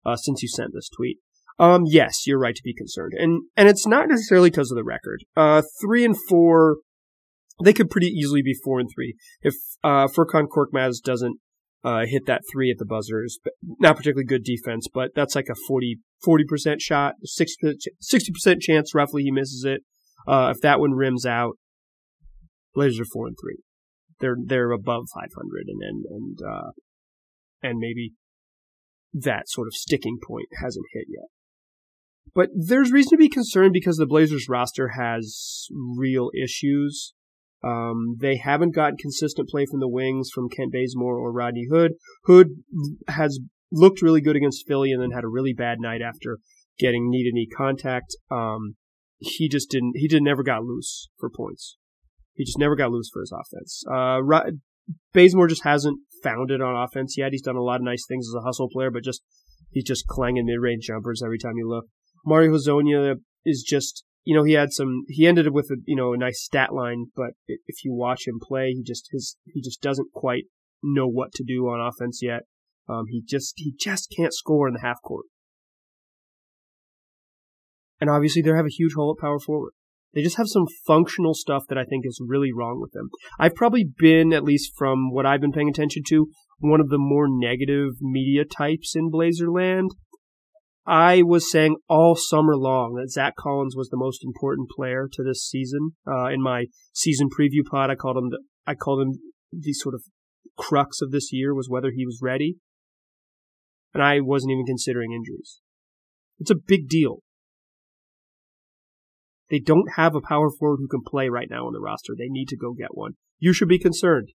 uh, 0.04 0.16
since 0.16 0.42
you 0.42 0.48
sent 0.48 0.72
this 0.72 0.88
tweet. 0.88 1.18
Um, 1.58 1.82
yes, 1.84 2.26
you're 2.26 2.38
right 2.38 2.54
to 2.54 2.62
be 2.64 2.74
concerned, 2.74 3.12
and 3.18 3.42
and 3.56 3.68
it's 3.68 3.86
not 3.86 4.08
necessarily 4.08 4.50
because 4.50 4.70
of 4.70 4.76
the 4.76 4.84
record. 4.84 5.24
Uh, 5.36 5.62
three 5.80 6.04
and 6.04 6.16
four, 6.28 6.78
they 7.62 7.74
could 7.74 7.90
pretty 7.90 8.08
easily 8.08 8.42
be 8.42 8.54
four 8.54 8.80
and 8.80 8.88
three 8.94 9.14
if 9.42 9.54
uh, 9.84 10.08
Furkan 10.08 10.46
Korkmaz 10.46 11.02
doesn't 11.04 11.38
uh, 11.84 12.04
hit 12.06 12.26
that 12.26 12.42
three 12.50 12.70
at 12.70 12.78
the 12.78 12.86
buzzers. 12.86 13.38
Not 13.78 13.96
particularly 13.96 14.24
good 14.24 14.44
defense, 14.44 14.86
but 14.92 15.10
that's 15.14 15.34
like 15.34 15.48
a 15.50 15.54
40 15.68 15.98
percent 16.48 16.80
shot, 16.80 17.14
60 17.22 18.32
percent 18.32 18.62
chance 18.62 18.94
roughly 18.94 19.22
he 19.24 19.30
misses 19.30 19.64
it. 19.66 19.82
Uh, 20.26 20.52
if 20.54 20.61
that 20.62 20.80
one 20.80 20.92
rims 20.92 21.26
out, 21.26 21.56
Blazers 22.74 23.00
are 23.00 23.11
four 23.12 23.26
and 23.26 23.37
three. 23.40 23.59
They're 24.20 24.37
they're 24.44 24.70
above 24.70 25.06
500, 25.14 25.66
and 25.68 25.83
and 25.83 26.04
and 26.09 26.38
uh, 26.46 26.70
and 27.62 27.78
maybe 27.78 28.12
that 29.12 29.48
sort 29.48 29.66
of 29.66 29.74
sticking 29.74 30.18
point 30.24 30.48
hasn't 30.62 30.87
hit 30.92 31.06
yet. 31.09 31.28
But 32.35 32.50
there's 32.54 32.92
reason 32.92 33.11
to 33.11 33.16
be 33.16 33.28
concerned 33.28 33.72
because 33.72 33.96
the 33.96 34.06
Blazers 34.06 34.48
roster 34.48 34.90
has 34.90 35.66
real 35.70 36.30
issues. 36.40 37.12
Um, 37.62 38.16
they 38.20 38.37
haven't 38.37 38.74
gotten 38.74 38.96
consistent 38.96 39.48
play 39.48 39.66
from 39.68 39.80
the 39.80 39.88
wings 39.88 40.30
from 40.33 40.48
Kent 40.48 40.72
Bazemore 40.72 41.18
or 41.18 41.33
Rodney 41.33 41.66
Hood. 41.70 41.92
Hood 42.24 42.48
has 43.09 43.40
looked 43.72 44.00
really 44.00 44.20
good 44.20 44.37
against 44.37 44.64
Philly 44.66 44.92
and 44.92 45.02
then 45.02 45.11
had 45.11 45.24
a 45.24 45.28
really 45.28 45.52
bad 45.52 45.78
night 45.80 46.00
after 46.02 46.38
getting 46.78 47.11
knee 47.11 47.24
to 47.24 47.35
knee 47.35 47.48
contact. 47.54 48.16
Um, 48.30 48.76
he 49.20 49.48
just 49.48 49.70
didn't, 49.70 49.92
he 49.94 50.09
did 50.09 50.22
never 50.22 50.42
got 50.42 50.64
loose 50.64 51.09
for 51.18 51.30
points. 51.30 51.76
He 52.35 52.44
just 52.44 52.59
never 52.59 52.74
got 52.74 52.90
loose 52.90 53.11
for 53.12 53.20
his 53.20 53.33
offense. 53.33 53.85
Uh, 53.90 54.20
Bazemore 55.12 55.46
just 55.46 55.64
hasn't 55.64 56.00
found 56.22 56.50
it 56.50 56.61
on 56.61 56.74
offense 56.74 57.16
yet. 57.16 57.33
He's 57.33 57.42
done 57.42 57.56
a 57.56 57.62
lot 57.62 57.76
of 57.76 57.83
nice 57.83 58.04
things 58.09 58.26
as 58.28 58.35
a 58.35 58.44
hustle 58.44 58.68
player, 58.68 58.90
but 58.90 59.04
just, 59.04 59.22
he's 59.70 59.85
just 59.85 60.06
clanging 60.06 60.46
mid 60.46 60.61
range 60.61 60.85
jumpers 60.85 61.22
every 61.22 61.38
time 61.38 61.56
you 61.56 61.68
look. 61.68 61.87
Mario 62.24 62.52
Hezonja 62.52 63.16
is 63.44 63.62
just 63.66 64.04
you 64.24 64.37
know 64.37 64.44
he 64.44 64.52
had 64.52 64.72
some 64.72 65.04
he 65.09 65.26
ended 65.26 65.46
up 65.46 65.52
with 65.52 65.70
a 65.70 65.76
you 65.87 65.96
know 65.96 66.12
a 66.12 66.18
nice 66.18 66.42
stat 66.42 66.72
line, 66.72 67.06
but 67.16 67.30
if 67.46 67.85
you 67.85 67.92
watch 67.92 68.26
him 68.26 68.38
play, 68.40 68.72
he 68.72 68.83
just 68.83 69.09
his 69.12 69.37
he 69.46 69.62
just 69.62 69.80
doesn't 69.80 70.12
quite 70.12 70.44
know 70.83 71.06
what 71.06 71.33
to 71.33 71.44
do 71.44 71.68
on 71.68 71.80
offense 71.80 72.20
yet. 72.22 72.42
Um, 72.88 73.06
he 73.09 73.22
just 73.26 73.54
he 73.56 73.74
just 73.78 74.12
can't 74.14 74.35
score 74.35 74.68
in 74.68 74.74
the 74.74 74.80
half 74.80 75.00
court. 75.02 75.26
And 78.00 78.08
obviously 78.08 78.42
they 78.42 78.50
have 78.50 78.66
a 78.66 78.70
huge 78.70 78.94
hole 78.94 79.14
at 79.16 79.22
power 79.22 79.38
forward. 79.38 79.72
They 80.14 80.22
just 80.22 80.38
have 80.38 80.48
some 80.48 80.66
functional 80.86 81.34
stuff 81.34 81.64
that 81.68 81.78
I 81.78 81.84
think 81.84 82.04
is 82.04 82.20
really 82.24 82.52
wrong 82.52 82.80
with 82.80 82.92
them. 82.92 83.10
I've 83.38 83.54
probably 83.54 83.88
been, 83.96 84.32
at 84.32 84.42
least 84.42 84.72
from 84.76 85.12
what 85.12 85.26
I've 85.26 85.40
been 85.40 85.52
paying 85.52 85.68
attention 85.68 86.02
to, 86.08 86.26
one 86.58 86.80
of 86.80 86.88
the 86.88 86.98
more 86.98 87.26
negative 87.28 87.92
media 88.00 88.44
types 88.44 88.94
in 88.96 89.10
Blazerland. 89.10 89.90
I 90.84 91.22
was 91.22 91.50
saying 91.50 91.76
all 91.88 92.16
summer 92.16 92.56
long 92.56 92.94
that 92.94 93.10
Zach 93.10 93.36
Collins 93.36 93.76
was 93.76 93.90
the 93.90 93.96
most 93.96 94.24
important 94.24 94.68
player 94.70 95.08
to 95.12 95.22
this 95.22 95.46
season. 95.46 95.90
Uh, 96.06 96.26
in 96.26 96.42
my 96.42 96.66
season 96.92 97.28
preview 97.28 97.64
pod, 97.70 97.90
I 97.90 97.94
called 97.94 98.16
him 98.16 98.30
the, 98.30 98.40
I 98.66 98.74
called 98.74 99.02
him 99.02 99.12
the 99.52 99.72
sort 99.72 99.94
of 99.94 100.02
crux 100.56 101.00
of 101.00 101.12
this 101.12 101.32
year 101.32 101.54
was 101.54 101.68
whether 101.68 101.90
he 101.94 102.04
was 102.04 102.18
ready. 102.20 102.56
And 103.94 104.02
I 104.02 104.20
wasn't 104.20 104.52
even 104.52 104.66
considering 104.66 105.12
injuries. 105.12 105.60
It's 106.38 106.50
a 106.50 106.56
big 106.56 106.88
deal. 106.88 107.22
They 109.50 109.58
don't 109.58 109.92
have 109.96 110.14
a 110.14 110.20
power 110.20 110.48
forward 110.50 110.78
who 110.80 110.88
can 110.88 111.02
play 111.04 111.28
right 111.28 111.48
now 111.50 111.66
on 111.66 111.72
the 111.72 111.80
roster. 111.80 112.14
They 112.16 112.28
need 112.28 112.48
to 112.48 112.56
go 112.56 112.72
get 112.72 112.96
one. 112.96 113.14
You 113.38 113.52
should 113.52 113.68
be 113.68 113.78
concerned. 113.78 114.28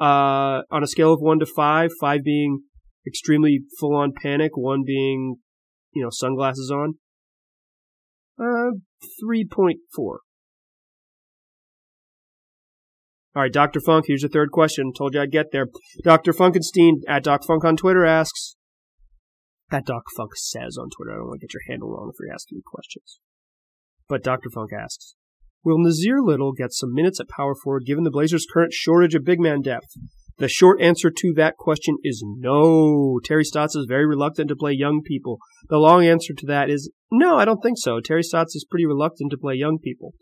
Uh, 0.00 0.62
on 0.70 0.82
a 0.82 0.86
scale 0.86 1.12
of 1.12 1.20
one 1.20 1.38
to 1.40 1.46
five, 1.46 1.90
five 2.00 2.24
being 2.24 2.62
extremely 3.06 3.60
full 3.78 3.94
on 3.94 4.12
panic, 4.22 4.52
one 4.56 4.82
being 4.86 5.36
you 5.92 6.02
know, 6.02 6.10
sunglasses 6.10 6.70
on? 6.70 6.94
Uh, 8.38 8.78
3.4. 9.22 9.74
All 9.98 10.18
right, 13.42 13.52
Dr. 13.52 13.80
Funk, 13.80 14.06
here's 14.08 14.22
your 14.22 14.30
third 14.30 14.50
question. 14.50 14.92
Told 14.92 15.14
you 15.14 15.20
I'd 15.20 15.30
get 15.30 15.52
there. 15.52 15.66
Dr. 16.02 16.32
Funkenstein 16.32 16.94
at 17.06 17.22
Doc 17.22 17.44
Funk 17.46 17.64
on 17.64 17.76
Twitter 17.76 18.04
asks, 18.04 18.56
that 19.70 19.86
Doc 19.86 20.02
Funk 20.16 20.32
says 20.34 20.76
on 20.76 20.88
Twitter. 20.90 21.12
I 21.12 21.18
don't 21.18 21.28
want 21.28 21.40
to 21.40 21.46
get 21.46 21.54
your 21.54 21.62
handle 21.68 21.90
wrong 21.90 22.10
if 22.12 22.18
you're 22.18 22.34
asking 22.34 22.58
me 22.58 22.62
questions. 22.66 23.20
But 24.10 24.24
Dr. 24.24 24.50
Funk 24.50 24.72
asks, 24.72 25.14
Will 25.64 25.78
Nassir 25.78 26.18
Little 26.20 26.52
get 26.52 26.72
some 26.72 26.92
minutes 26.92 27.20
at 27.20 27.28
power 27.28 27.54
forward 27.54 27.84
given 27.86 28.02
the 28.02 28.10
Blazers' 28.10 28.46
current 28.52 28.72
shortage 28.72 29.14
of 29.14 29.24
big 29.24 29.38
man 29.38 29.62
depth? 29.62 29.86
The 30.38 30.48
short 30.48 30.80
answer 30.80 31.12
to 31.16 31.32
that 31.36 31.56
question 31.56 31.96
is 32.02 32.24
no. 32.26 33.20
Terry 33.22 33.44
Stotts 33.44 33.76
is 33.76 33.86
very 33.88 34.06
reluctant 34.06 34.48
to 34.48 34.56
play 34.56 34.72
young 34.72 35.00
people. 35.04 35.38
The 35.68 35.78
long 35.78 36.04
answer 36.04 36.34
to 36.34 36.46
that 36.46 36.68
is 36.68 36.90
no, 37.12 37.36
I 37.36 37.44
don't 37.44 37.62
think 37.62 37.78
so. 37.78 38.00
Terry 38.00 38.24
Stotts 38.24 38.56
is 38.56 38.66
pretty 38.68 38.86
reluctant 38.86 39.30
to 39.30 39.38
play 39.38 39.54
young 39.54 39.78
people. 39.78 40.14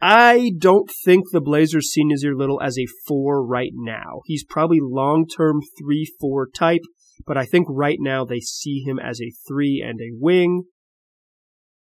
I 0.00 0.52
don't 0.56 0.88
think 1.04 1.24
the 1.30 1.40
Blazers 1.40 1.90
see 1.90 2.04
Nassir 2.04 2.36
Little 2.36 2.62
as 2.62 2.78
a 2.78 2.86
four 3.06 3.44
right 3.44 3.72
now. 3.74 4.20
He's 4.24 4.44
probably 4.44 4.78
long 4.80 5.26
term 5.26 5.60
three 5.78 6.10
four 6.20 6.48
type, 6.48 6.82
but 7.26 7.36
I 7.36 7.44
think 7.44 7.66
right 7.68 7.98
now 8.00 8.24
they 8.24 8.40
see 8.40 8.82
him 8.86 8.98
as 8.98 9.20
a 9.20 9.32
three 9.46 9.84
and 9.86 10.00
a 10.00 10.16
wing. 10.18 10.64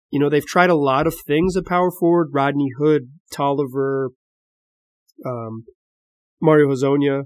You 0.10 0.20
know, 0.20 0.30
they've 0.30 0.46
tried 0.46 0.70
a 0.70 0.76
lot 0.76 1.08
of 1.08 1.16
things 1.28 1.58
at 1.58 1.66
power 1.66 1.92
forward. 1.92 2.30
Rodney 2.32 2.70
Hood, 2.78 3.10
Tolliver, 3.32 4.12
um, 5.26 5.66
Mario 6.42 6.68
Hezonja 6.68 7.24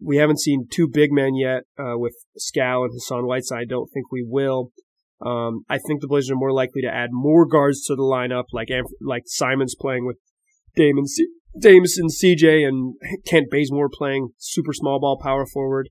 we 0.00 0.16
haven't 0.16 0.40
seen 0.40 0.66
two 0.70 0.88
big 0.88 1.12
men 1.12 1.34
yet 1.34 1.64
uh, 1.78 1.98
with 1.98 2.14
Skal 2.36 2.84
and 2.84 2.92
Hassan 2.92 3.26
Whiteside. 3.26 3.62
I 3.62 3.64
don't 3.66 3.90
think 3.92 4.10
we 4.10 4.24
will. 4.26 4.72
Um, 5.24 5.64
I 5.68 5.78
think 5.78 6.00
the 6.00 6.08
Blazers 6.08 6.30
are 6.30 6.36
more 6.36 6.52
likely 6.52 6.80
to 6.82 6.88
add 6.88 7.10
more 7.12 7.46
guards 7.46 7.84
to 7.84 7.94
the 7.94 8.02
lineup, 8.02 8.44
like 8.52 8.68
like 9.02 9.24
Simons 9.26 9.76
playing 9.78 10.06
with 10.06 10.16
Damon 10.74 11.06
C- 11.06 11.28
Damon 11.58 11.84
CJ 11.84 12.66
and 12.66 12.94
Kent 13.26 13.48
Bazemore 13.50 13.90
playing 13.92 14.30
super 14.38 14.72
small 14.72 14.98
ball 14.98 15.20
power 15.22 15.44
forward, 15.44 15.90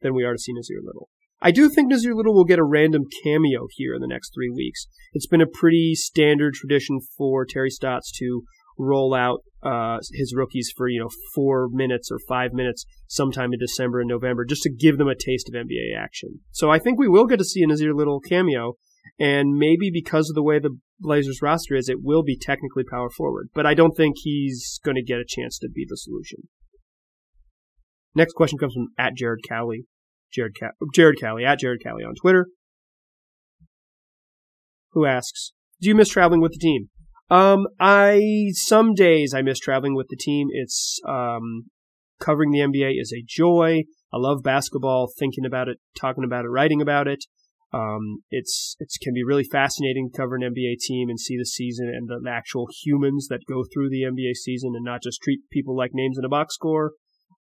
than 0.00 0.14
we 0.14 0.22
are 0.22 0.32
to 0.32 0.38
see 0.38 0.52
Nassir 0.52 0.84
Little. 0.84 1.08
I 1.44 1.50
do 1.50 1.68
think 1.68 1.92
Nassir 1.92 2.14
Little 2.14 2.34
will 2.34 2.44
get 2.44 2.60
a 2.60 2.64
random 2.64 3.02
cameo 3.24 3.66
here 3.72 3.94
in 3.94 4.00
the 4.00 4.06
next 4.06 4.32
three 4.32 4.48
weeks. 4.48 4.86
It's 5.12 5.26
been 5.26 5.40
a 5.40 5.46
pretty 5.46 5.96
standard 5.96 6.54
tradition 6.54 7.00
for 7.18 7.44
Terry 7.44 7.68
Stotts 7.68 8.12
to 8.18 8.42
roll 8.78 9.12
out 9.12 9.40
uh, 9.62 9.98
his 10.12 10.34
rookies 10.36 10.72
for 10.76 10.88
you 10.88 11.00
know 11.00 11.10
four 11.34 11.68
minutes 11.70 12.10
or 12.12 12.18
five 12.28 12.52
minutes 12.52 12.84
sometime 13.08 13.52
in 13.52 13.58
December 13.58 14.00
and 14.00 14.08
November, 14.08 14.44
just 14.44 14.62
to 14.62 14.70
give 14.70 14.98
them 14.98 15.08
a 15.08 15.16
taste 15.16 15.48
of 15.48 15.54
NBA 15.54 15.98
action. 15.98 16.40
So 16.52 16.70
I 16.70 16.78
think 16.78 16.98
we 16.98 17.08
will 17.08 17.26
get 17.26 17.38
to 17.38 17.44
see 17.44 17.62
a 17.62 17.66
Nassir 17.66 17.92
Little 17.92 18.20
cameo, 18.20 18.74
and 19.18 19.56
maybe 19.56 19.90
because 19.92 20.30
of 20.30 20.36
the 20.36 20.44
way 20.44 20.60
the 20.60 20.78
Blazers 21.00 21.42
roster 21.42 21.74
is, 21.74 21.88
it 21.88 22.02
will 22.02 22.22
be 22.22 22.38
technically 22.38 22.84
power 22.88 23.10
forward. 23.10 23.48
But 23.52 23.66
I 23.66 23.74
don't 23.74 23.96
think 23.96 24.14
he's 24.22 24.78
going 24.84 24.94
to 24.94 25.02
get 25.02 25.18
a 25.18 25.26
chance 25.26 25.58
to 25.58 25.68
be 25.68 25.84
the 25.88 25.96
solution. 25.96 26.48
Next 28.14 28.34
question 28.34 28.58
comes 28.58 28.74
from 28.74 28.88
at 28.96 29.16
Jared 29.16 29.40
Cowley. 29.48 29.86
Jared, 30.32 30.56
Ca- 30.58 30.86
Jared 30.94 31.20
Cowley, 31.20 31.44
at 31.44 31.58
Jared 31.58 31.82
Cowley 31.82 32.04
on 32.04 32.14
Twitter, 32.14 32.46
who 34.92 35.06
asks, 35.06 35.52
Do 35.80 35.88
you 35.88 35.94
miss 35.94 36.08
traveling 36.08 36.40
with 36.40 36.52
the 36.52 36.58
team? 36.58 36.88
Um, 37.30 37.66
I 37.80 38.50
some 38.52 38.94
days 38.94 39.32
I 39.32 39.40
miss 39.42 39.58
traveling 39.58 39.94
with 39.94 40.08
the 40.10 40.16
team. 40.16 40.48
It's 40.52 41.00
um, 41.08 41.70
covering 42.20 42.50
the 42.50 42.58
NBA 42.58 43.00
is 43.00 43.12
a 43.12 43.24
joy. 43.26 43.84
I 44.12 44.18
love 44.18 44.42
basketball, 44.42 45.10
thinking 45.18 45.46
about 45.46 45.68
it, 45.68 45.78
talking 45.98 46.24
about 46.24 46.44
it, 46.44 46.48
writing 46.48 46.82
about 46.82 47.08
it. 47.08 47.24
Um, 47.72 48.18
it's 48.30 48.76
it 48.80 48.88
can 49.02 49.14
be 49.14 49.24
really 49.24 49.44
fascinating 49.44 50.10
to 50.10 50.16
cover 50.16 50.36
an 50.36 50.42
NBA 50.42 50.78
team 50.80 51.08
and 51.08 51.18
see 51.18 51.38
the 51.38 51.46
season 51.46 51.88
and 51.88 52.06
the 52.06 52.30
actual 52.30 52.68
humans 52.84 53.28
that 53.30 53.46
go 53.48 53.64
through 53.64 53.88
the 53.88 54.02
NBA 54.02 54.34
season 54.34 54.72
and 54.74 54.84
not 54.84 55.02
just 55.02 55.22
treat 55.22 55.40
people 55.50 55.74
like 55.74 55.92
names 55.94 56.18
in 56.18 56.24
a 56.24 56.28
box 56.28 56.54
score. 56.54 56.92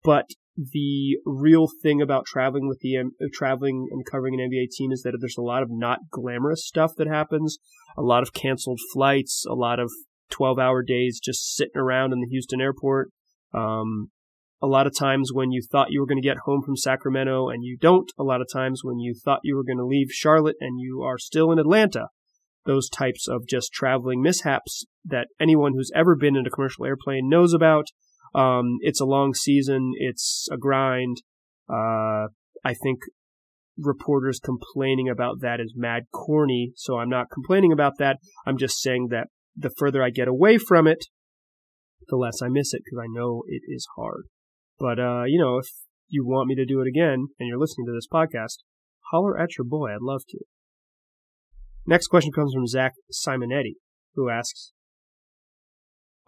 But 0.07 0.27
the 0.57 1.19
real 1.27 1.67
thing 1.83 2.01
about 2.01 2.27
traveling 2.27 2.69
with 2.69 2.79
the 2.79 2.97
uh, 2.97 3.27
traveling 3.35 3.89
and 3.91 4.07
covering 4.07 4.41
an 4.41 4.49
NBA 4.49 4.71
team 4.71 4.93
is 4.93 5.03
that 5.03 5.19
there's 5.21 5.37
a 5.37 5.43
lot 5.43 5.65
of 5.65 5.69
not 5.69 5.99
glamorous 6.13 6.65
stuff 6.65 6.93
that 6.97 7.09
happens, 7.09 7.59
a 7.99 8.03
lot 8.03 8.23
of 8.23 8.33
canceled 8.33 8.79
flights, 8.93 9.45
a 9.51 9.55
lot 9.55 9.81
of 9.81 9.91
12 10.31 10.61
hour 10.61 10.85
days 10.85 11.19
just 11.23 11.57
sitting 11.57 11.77
around 11.77 12.13
in 12.13 12.21
the 12.21 12.29
Houston 12.29 12.61
airport. 12.61 13.11
Um, 13.53 14.11
a 14.63 14.69
lot 14.69 14.87
of 14.87 14.97
times 14.97 15.33
when 15.33 15.51
you 15.51 15.61
thought 15.61 15.91
you 15.91 16.01
were 16.01 16.07
going 16.07 16.23
to 16.23 16.27
get 16.27 16.39
home 16.45 16.63
from 16.63 16.77
Sacramento 16.77 17.49
and 17.49 17.65
you 17.65 17.77
don't. 17.77 18.11
A 18.17 18.23
lot 18.23 18.41
of 18.41 18.47
times 18.51 18.83
when 18.85 19.01
you 19.01 19.13
thought 19.13 19.41
you 19.43 19.57
were 19.57 19.65
going 19.65 19.79
to 19.79 19.85
leave 19.85 20.13
Charlotte 20.13 20.57
and 20.61 20.81
you 20.81 21.03
are 21.03 21.19
still 21.19 21.51
in 21.51 21.59
Atlanta. 21.59 22.07
Those 22.65 22.89
types 22.89 23.27
of 23.27 23.49
just 23.49 23.73
traveling 23.73 24.23
mishaps 24.23 24.87
that 25.05 25.27
anyone 25.41 25.73
who's 25.75 25.91
ever 25.97 26.15
been 26.15 26.37
in 26.37 26.47
a 26.47 26.51
commercial 26.51 26.87
airplane 26.87 27.29
knows 27.29 27.53
about. 27.53 27.87
Um, 28.37 28.77
it's 28.81 29.01
a 29.01 29.07
long 29.07 29.35
season. 29.35 29.93
It's 29.97 30.47
a 30.53 30.57
grind. 30.57 31.23
Uh, 31.69 32.29
I 32.65 32.75
think 32.83 33.01
reporters 33.79 34.39
complaining 34.39 35.09
about 35.09 35.41
that 35.41 35.61
is 35.61 35.75
mad 35.75 36.05
corny. 36.13 36.73
So 36.77 36.99
I'm 36.99 37.09
not 37.09 37.31
complaining 37.33 37.73
about 37.73 37.95
that. 37.99 38.19
I'm 38.47 38.59
just 38.59 38.81
saying 38.81 39.09
that 39.11 39.29
the 39.57 39.71
further 39.79 40.03
I 40.03 40.11
get 40.11 40.29
away 40.29 40.59
from 40.59 40.87
it, 40.87 41.07
the 42.09 42.17
less 42.17 42.43
I 42.43 42.49
miss 42.49 42.75
it 42.75 42.83
because 42.85 43.03
I 43.03 43.09
know 43.09 43.43
it 43.47 43.63
is 43.67 43.87
hard. 43.97 44.25
But, 44.79 44.99
uh, 44.99 45.25
you 45.27 45.41
know, 45.41 45.59
if 45.59 45.67
you 46.09 46.25
want 46.27 46.49
me 46.49 46.55
to 46.57 46.67
do 46.67 46.81
it 46.81 46.87
again 46.87 47.29
and 47.39 47.49
you're 47.49 47.59
listening 47.59 47.87
to 47.87 47.93
this 47.93 48.07
podcast, 48.13 48.59
holler 49.11 49.41
at 49.41 49.57
your 49.57 49.65
boy. 49.65 49.91
I'd 49.91 50.03
love 50.03 50.23
to. 50.29 50.39
Next 51.87 52.09
question 52.09 52.33
comes 52.33 52.53
from 52.53 52.67
Zach 52.67 52.93
Simonetti, 53.13 53.77
who 54.15 54.29
asks, 54.29 54.73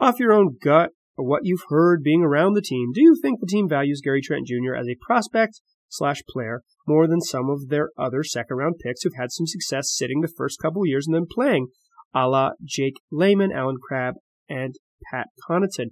off 0.00 0.20
your 0.20 0.32
own 0.32 0.56
gut, 0.62 0.90
or 1.18 1.26
what 1.26 1.42
you've 1.44 1.64
heard 1.68 2.02
being 2.02 2.22
around 2.22 2.54
the 2.54 2.62
team, 2.62 2.92
do 2.94 3.02
you 3.02 3.18
think 3.20 3.40
the 3.40 3.46
team 3.46 3.68
values 3.68 4.00
Gary 4.02 4.22
Trent 4.22 4.46
Jr. 4.46 4.74
as 4.74 4.88
a 4.88 4.96
prospect 5.04 5.60
slash 5.88 6.22
player 6.28 6.62
more 6.86 7.06
than 7.06 7.20
some 7.20 7.50
of 7.50 7.68
their 7.68 7.90
other 7.98 8.22
second 8.22 8.56
round 8.56 8.76
picks 8.82 9.02
who've 9.02 9.12
had 9.18 9.32
some 9.32 9.46
success 9.46 9.92
sitting 9.92 10.20
the 10.20 10.32
first 10.34 10.60
couple 10.60 10.86
years 10.86 11.06
and 11.06 11.14
then 11.14 11.26
playing, 11.30 11.68
a 12.14 12.28
la 12.28 12.50
Jake 12.64 13.00
Layman, 13.10 13.52
Allen 13.52 13.76
Crabbe, 13.82 14.14
and 14.48 14.76
Pat 15.10 15.26
Connaughton? 15.48 15.90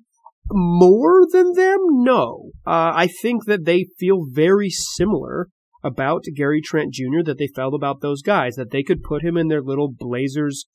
More 0.50 1.26
than 1.30 1.54
them? 1.54 1.78
No. 1.90 2.50
Uh, 2.64 2.92
I 2.94 3.08
think 3.08 3.46
that 3.46 3.64
they 3.64 3.86
feel 3.98 4.26
very 4.30 4.70
similar. 4.70 5.48
about 5.84 6.24
Gary 6.34 6.60
Trent 6.60 6.92
Jr. 6.92 7.22
that 7.24 7.38
they 7.38 7.46
felt 7.46 7.74
about 7.74 8.00
those 8.00 8.20
guys, 8.20 8.56
that 8.56 8.70
they 8.70 8.82
could 8.82 9.02
put 9.02 9.22
him 9.22 9.36
in 9.36 9.48
their 9.48 9.62
little 9.62 9.88
Blazers 9.88 10.66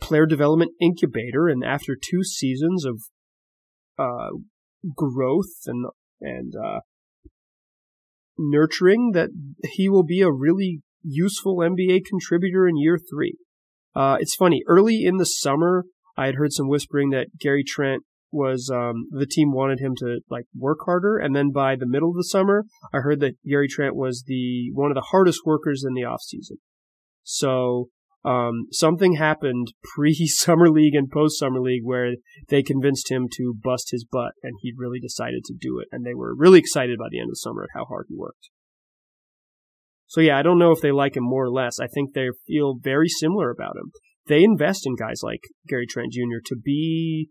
player 0.00 0.24
development 0.26 0.72
incubator, 0.80 1.48
and 1.48 1.62
after 1.62 1.94
two 1.94 2.24
seasons 2.24 2.86
of 2.86 3.02
uh, 4.00 4.30
growth 4.96 5.66
and 5.66 5.86
and 6.20 6.54
uh, 6.54 6.80
nurturing, 8.38 9.12
that 9.12 9.30
he 9.72 9.88
will 9.88 10.04
be 10.04 10.20
a 10.20 10.30
really 10.30 10.80
useful 11.02 11.58
NBA 11.58 12.02
contributor 12.08 12.68
in 12.68 12.76
year 12.76 12.98
three. 12.98 13.36
Uh, 13.94 14.16
it's 14.20 14.34
funny. 14.34 14.62
Early 14.66 15.04
in 15.04 15.16
the 15.16 15.24
summer, 15.24 15.84
I 16.16 16.26
had 16.26 16.36
heard 16.36 16.52
some 16.52 16.68
whispering 16.68 17.10
that 17.10 17.38
Gary 17.38 17.64
Trent 17.66 18.02
was 18.32 18.70
um, 18.72 19.08
the 19.10 19.26
team 19.26 19.52
wanted 19.52 19.80
him 19.80 19.94
to 19.96 20.20
like 20.30 20.44
work 20.56 20.78
harder, 20.84 21.16
and 21.16 21.34
then 21.34 21.50
by 21.50 21.76
the 21.76 21.86
middle 21.86 22.10
of 22.10 22.16
the 22.16 22.24
summer, 22.24 22.64
I 22.92 22.98
heard 22.98 23.20
that 23.20 23.34
Gary 23.46 23.68
Trent 23.68 23.96
was 23.96 24.24
the 24.26 24.70
one 24.72 24.90
of 24.90 24.94
the 24.94 25.08
hardest 25.10 25.40
workers 25.44 25.84
in 25.86 25.94
the 25.94 26.04
off 26.04 26.22
season. 26.22 26.58
So 27.22 27.88
um, 28.24 28.66
something 28.70 29.14
happened 29.14 29.72
pre 29.94 30.14
summer 30.26 30.68
league 30.70 30.94
and 30.94 31.10
post 31.10 31.38
summer 31.38 31.60
league 31.60 31.84
where 31.84 32.12
they 32.48 32.62
convinced 32.62 33.10
him 33.10 33.28
to 33.36 33.54
bust 33.54 33.90
his 33.90 34.04
butt, 34.04 34.32
and 34.42 34.54
he 34.60 34.72
really 34.76 35.00
decided 35.00 35.44
to 35.44 35.54
do 35.58 35.78
it, 35.78 35.88
and 35.90 36.04
they 36.04 36.14
were 36.14 36.34
really 36.34 36.58
excited 36.58 36.98
by 36.98 37.06
the 37.10 37.18
end 37.18 37.28
of 37.28 37.32
the 37.32 37.36
summer 37.36 37.62
at 37.62 37.78
how 37.78 37.84
hard 37.86 38.06
he 38.08 38.16
worked. 38.16 38.50
So 40.06 40.20
yeah, 40.20 40.38
I 40.38 40.42
don't 40.42 40.58
know 40.58 40.72
if 40.72 40.80
they 40.80 40.92
like 40.92 41.16
him 41.16 41.24
more 41.24 41.44
or 41.44 41.50
less. 41.50 41.78
I 41.80 41.86
think 41.86 42.12
they 42.12 42.28
feel 42.46 42.74
very 42.80 43.08
similar 43.08 43.50
about 43.50 43.76
him. 43.76 43.92
They 44.26 44.42
invest 44.42 44.86
in 44.86 44.96
guys 44.96 45.20
like 45.22 45.40
Gary 45.66 45.86
Trent 45.86 46.12
Jr. 46.12 46.40
to 46.46 46.56
be 46.56 47.28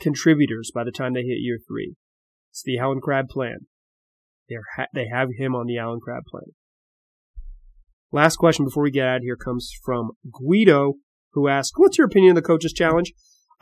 contributors 0.00 0.70
by 0.74 0.84
the 0.84 0.92
time 0.92 1.12
they 1.12 1.22
hit 1.22 1.40
year 1.40 1.58
three. 1.68 1.96
It's 2.50 2.62
the 2.64 2.78
Allen 2.78 3.00
Crabbe 3.00 3.28
plan. 3.28 3.66
Ha- 4.76 4.86
they 4.94 5.06
have 5.12 5.28
him 5.36 5.54
on 5.54 5.66
the 5.66 5.78
Allen 5.78 6.00
Crabbe 6.00 6.24
plan. 6.28 6.54
Last 8.12 8.36
question 8.36 8.64
before 8.64 8.82
we 8.82 8.90
get 8.90 9.06
out 9.06 9.16
of 9.18 9.22
here 9.22 9.36
comes 9.36 9.70
from 9.84 10.12
Guido, 10.32 10.94
who 11.32 11.48
asks, 11.48 11.78
What's 11.78 11.98
your 11.98 12.06
opinion 12.06 12.36
of 12.36 12.42
the 12.42 12.46
coaches 12.46 12.72
challenge? 12.72 13.12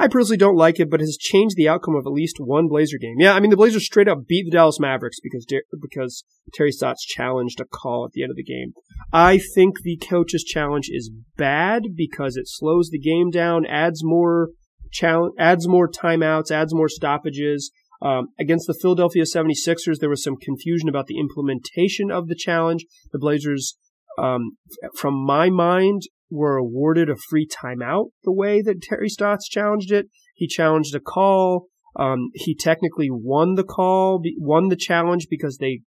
I 0.01 0.07
personally 0.07 0.37
don't 0.37 0.57
like 0.57 0.79
it, 0.79 0.91
but 0.91 1.01
it 1.01 1.05
has 1.05 1.17
changed 1.19 1.57
the 1.57 1.69
outcome 1.69 1.97
of 1.97 2.07
at 2.07 2.13
least 2.13 2.37
one 2.39 2.69
Blazer 2.69 2.99
game. 2.99 3.17
Yeah, 3.19 3.35
I 3.35 3.41
mean 3.41 3.51
the 3.51 3.57
Blazers 3.57 3.85
straight 3.85 4.07
up 4.07 4.27
beat 4.29 4.45
the 4.45 4.53
Dallas 4.53 4.79
Mavericks 4.79 5.19
because 5.21 5.45
because 5.81 6.25
Terry 6.55 6.71
Stotts 6.71 7.05
challenged 7.05 7.61
a 7.61 7.65
call 7.65 8.05
at 8.05 8.13
the 8.13 8.23
end 8.23 8.31
of 8.31 8.37
the 8.37 8.45
game. 8.45 8.75
I 9.13 9.41
think 9.55 9.83
the 9.83 9.97
coaches 9.97 10.45
challenge 10.45 10.89
is 10.89 11.11
bad 11.37 11.83
because 11.97 12.37
it 12.37 12.47
slows 12.47 12.91
the 12.91 13.01
game 13.01 13.31
down, 13.31 13.67
adds 13.67 14.05
more 14.05 14.51
challenge, 14.93 15.35
adds 15.37 15.67
more 15.67 15.91
timeouts, 15.91 16.53
adds 16.53 16.73
more 16.73 16.89
stoppages. 16.89 17.73
Um, 18.01 18.29
against 18.39 18.69
the 18.69 18.79
Philadelphia 18.81 19.25
76ers, 19.25 19.99
there 19.99 20.09
was 20.09 20.23
some 20.23 20.37
confusion 20.37 20.89
about 20.89 21.09
the 21.09 21.19
implementation 21.19 22.13
of 22.13 22.29
the 22.29 22.37
challenge. 22.37 22.87
The 23.11 23.19
Blazers, 23.19 23.77
um, 24.19 24.53
from 24.97 25.15
my 25.15 25.51
mind, 25.51 26.03
were 26.31 26.57
awarded 26.57 27.09
a 27.09 27.17
free 27.31 27.47
timeout 27.47 28.07
the 28.25 28.33
way 28.33 28.61
that 28.63 28.83
Terry 28.83 29.09
Stotts 29.09 29.49
challenged 29.49 29.91
it. 29.91 30.07
He 30.35 30.47
challenged 30.47 30.95
a 30.95 31.01
call. 31.01 31.67
Um, 31.97 32.29
he 32.35 32.55
technically 32.55 33.09
won 33.11 33.55
the 33.55 33.65
call, 33.65 34.23
won 34.37 34.69
the 34.69 34.77
challenge 34.77 35.27
because 35.31 35.59
they 35.59 35.81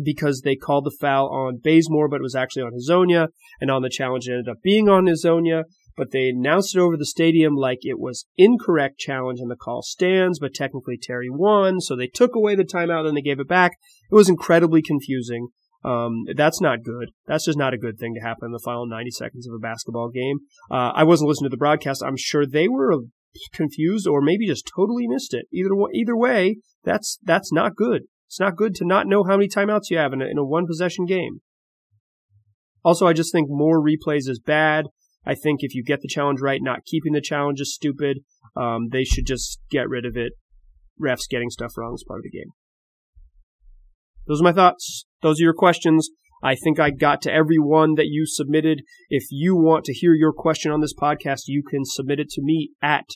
because 0.00 0.42
they 0.42 0.54
called 0.54 0.84
the 0.84 0.96
foul 1.00 1.28
on 1.28 1.60
Bazemore, 1.62 2.08
but 2.08 2.20
it 2.20 2.22
was 2.22 2.36
actually 2.36 2.62
on 2.62 2.72
Hezonja, 2.72 3.28
and 3.60 3.68
on 3.70 3.82
the 3.82 3.90
challenge 3.90 4.28
it 4.28 4.32
ended 4.32 4.48
up 4.48 4.62
being 4.62 4.88
on 4.88 5.06
Hezonja. 5.06 5.64
But 5.96 6.12
they 6.12 6.28
announced 6.28 6.76
it 6.76 6.78
over 6.78 6.96
the 6.96 7.04
stadium 7.04 7.56
like 7.56 7.78
it 7.82 7.98
was 7.98 8.26
incorrect 8.36 8.98
challenge, 8.98 9.40
and 9.40 9.50
the 9.50 9.56
call 9.56 9.82
stands. 9.82 10.38
But 10.38 10.54
technically 10.54 10.98
Terry 11.00 11.28
won, 11.28 11.80
so 11.80 11.96
they 11.96 12.06
took 12.06 12.36
away 12.36 12.54
the 12.54 12.64
timeout 12.64 13.06
and 13.06 13.16
they 13.16 13.22
gave 13.22 13.40
it 13.40 13.48
back. 13.48 13.72
It 14.10 14.14
was 14.14 14.28
incredibly 14.28 14.80
confusing. 14.80 15.48
Um, 15.84 16.24
that's 16.34 16.60
not 16.60 16.82
good. 16.82 17.10
That's 17.26 17.44
just 17.44 17.58
not 17.58 17.72
a 17.72 17.78
good 17.78 17.98
thing 17.98 18.14
to 18.14 18.20
happen 18.20 18.46
in 18.46 18.52
the 18.52 18.62
final 18.64 18.86
90 18.86 19.10
seconds 19.12 19.46
of 19.46 19.54
a 19.54 19.58
basketball 19.58 20.10
game. 20.10 20.38
Uh, 20.70 20.92
I 20.94 21.04
wasn't 21.04 21.28
listening 21.28 21.50
to 21.50 21.54
the 21.54 21.58
broadcast. 21.58 22.02
I'm 22.04 22.16
sure 22.16 22.46
they 22.46 22.68
were 22.68 22.94
confused 23.52 24.06
or 24.06 24.20
maybe 24.20 24.46
just 24.46 24.70
totally 24.74 25.06
missed 25.06 25.34
it. 25.34 25.46
Either 25.52 25.70
either 25.94 26.16
way, 26.16 26.58
that's 26.84 27.18
that's 27.22 27.52
not 27.52 27.76
good. 27.76 28.02
It's 28.26 28.40
not 28.40 28.56
good 28.56 28.74
to 28.76 28.84
not 28.84 29.06
know 29.06 29.24
how 29.24 29.36
many 29.36 29.48
timeouts 29.48 29.90
you 29.90 29.98
have 29.98 30.12
in 30.12 30.20
a, 30.20 30.26
in 30.26 30.38
a 30.38 30.44
one 30.44 30.66
possession 30.66 31.06
game. 31.06 31.40
Also, 32.84 33.06
I 33.06 33.12
just 33.12 33.32
think 33.32 33.48
more 33.48 33.82
replays 33.82 34.28
is 34.28 34.40
bad. 34.44 34.86
I 35.24 35.34
think 35.34 35.60
if 35.62 35.74
you 35.74 35.82
get 35.82 36.00
the 36.00 36.08
challenge 36.08 36.40
right, 36.40 36.60
not 36.62 36.84
keeping 36.84 37.12
the 37.12 37.20
challenge 37.20 37.60
is 37.60 37.74
stupid. 37.74 38.18
Um, 38.56 38.88
they 38.90 39.04
should 39.04 39.26
just 39.26 39.60
get 39.70 39.88
rid 39.88 40.04
of 40.04 40.16
it. 40.16 40.32
Refs 41.00 41.28
getting 41.28 41.50
stuff 41.50 41.72
wrong 41.76 41.94
is 41.94 42.04
part 42.06 42.20
of 42.20 42.24
the 42.24 42.30
game. 42.30 42.50
Those 44.26 44.40
are 44.40 44.44
my 44.44 44.52
thoughts. 44.52 45.06
Those 45.22 45.40
are 45.40 45.44
your 45.44 45.54
questions. 45.54 46.10
I 46.42 46.54
think 46.54 46.78
I 46.78 46.90
got 46.90 47.20
to 47.22 47.32
every 47.32 47.58
one 47.58 47.94
that 47.94 48.06
you 48.06 48.24
submitted. 48.26 48.82
If 49.08 49.24
you 49.30 49.56
want 49.56 49.84
to 49.86 49.92
hear 49.92 50.14
your 50.14 50.32
question 50.32 50.70
on 50.70 50.80
this 50.80 50.94
podcast, 50.94 51.42
you 51.46 51.62
can 51.68 51.84
submit 51.84 52.20
it 52.20 52.28
to 52.30 52.42
me 52.42 52.70
at 52.80 53.06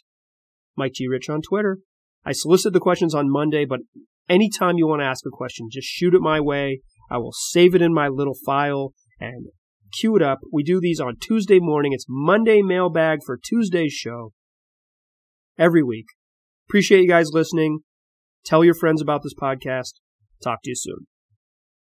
Mike 0.76 0.94
G. 0.94 1.06
Rich 1.06 1.28
on 1.28 1.40
Twitter. 1.42 1.78
I 2.24 2.32
solicit 2.32 2.72
the 2.72 2.80
questions 2.80 3.14
on 3.14 3.30
Monday, 3.30 3.64
but 3.64 3.80
anytime 4.28 4.76
you 4.76 4.86
want 4.86 5.02
to 5.02 5.06
ask 5.06 5.24
a 5.26 5.30
question, 5.30 5.68
just 5.70 5.86
shoot 5.86 6.14
it 6.14 6.20
my 6.20 6.40
way. 6.40 6.80
I 7.10 7.18
will 7.18 7.32
save 7.32 7.74
it 7.74 7.82
in 7.82 7.94
my 7.94 8.08
little 8.08 8.36
file 8.46 8.92
and 9.20 9.46
queue 9.92 10.16
it 10.16 10.22
up. 10.22 10.40
We 10.52 10.62
do 10.62 10.80
these 10.80 11.00
on 11.00 11.16
Tuesday 11.20 11.60
morning. 11.60 11.92
It's 11.92 12.06
Monday 12.08 12.62
mailbag 12.62 13.20
for 13.24 13.38
Tuesday's 13.38 13.92
show 13.92 14.32
every 15.58 15.82
week. 15.82 16.06
Appreciate 16.68 17.02
you 17.02 17.08
guys 17.08 17.30
listening. 17.32 17.80
Tell 18.44 18.64
your 18.64 18.74
friends 18.74 19.02
about 19.02 19.22
this 19.22 19.34
podcast. 19.34 19.94
Talk 20.42 20.60
to 20.62 20.70
you 20.70 20.76
soon. 20.76 21.11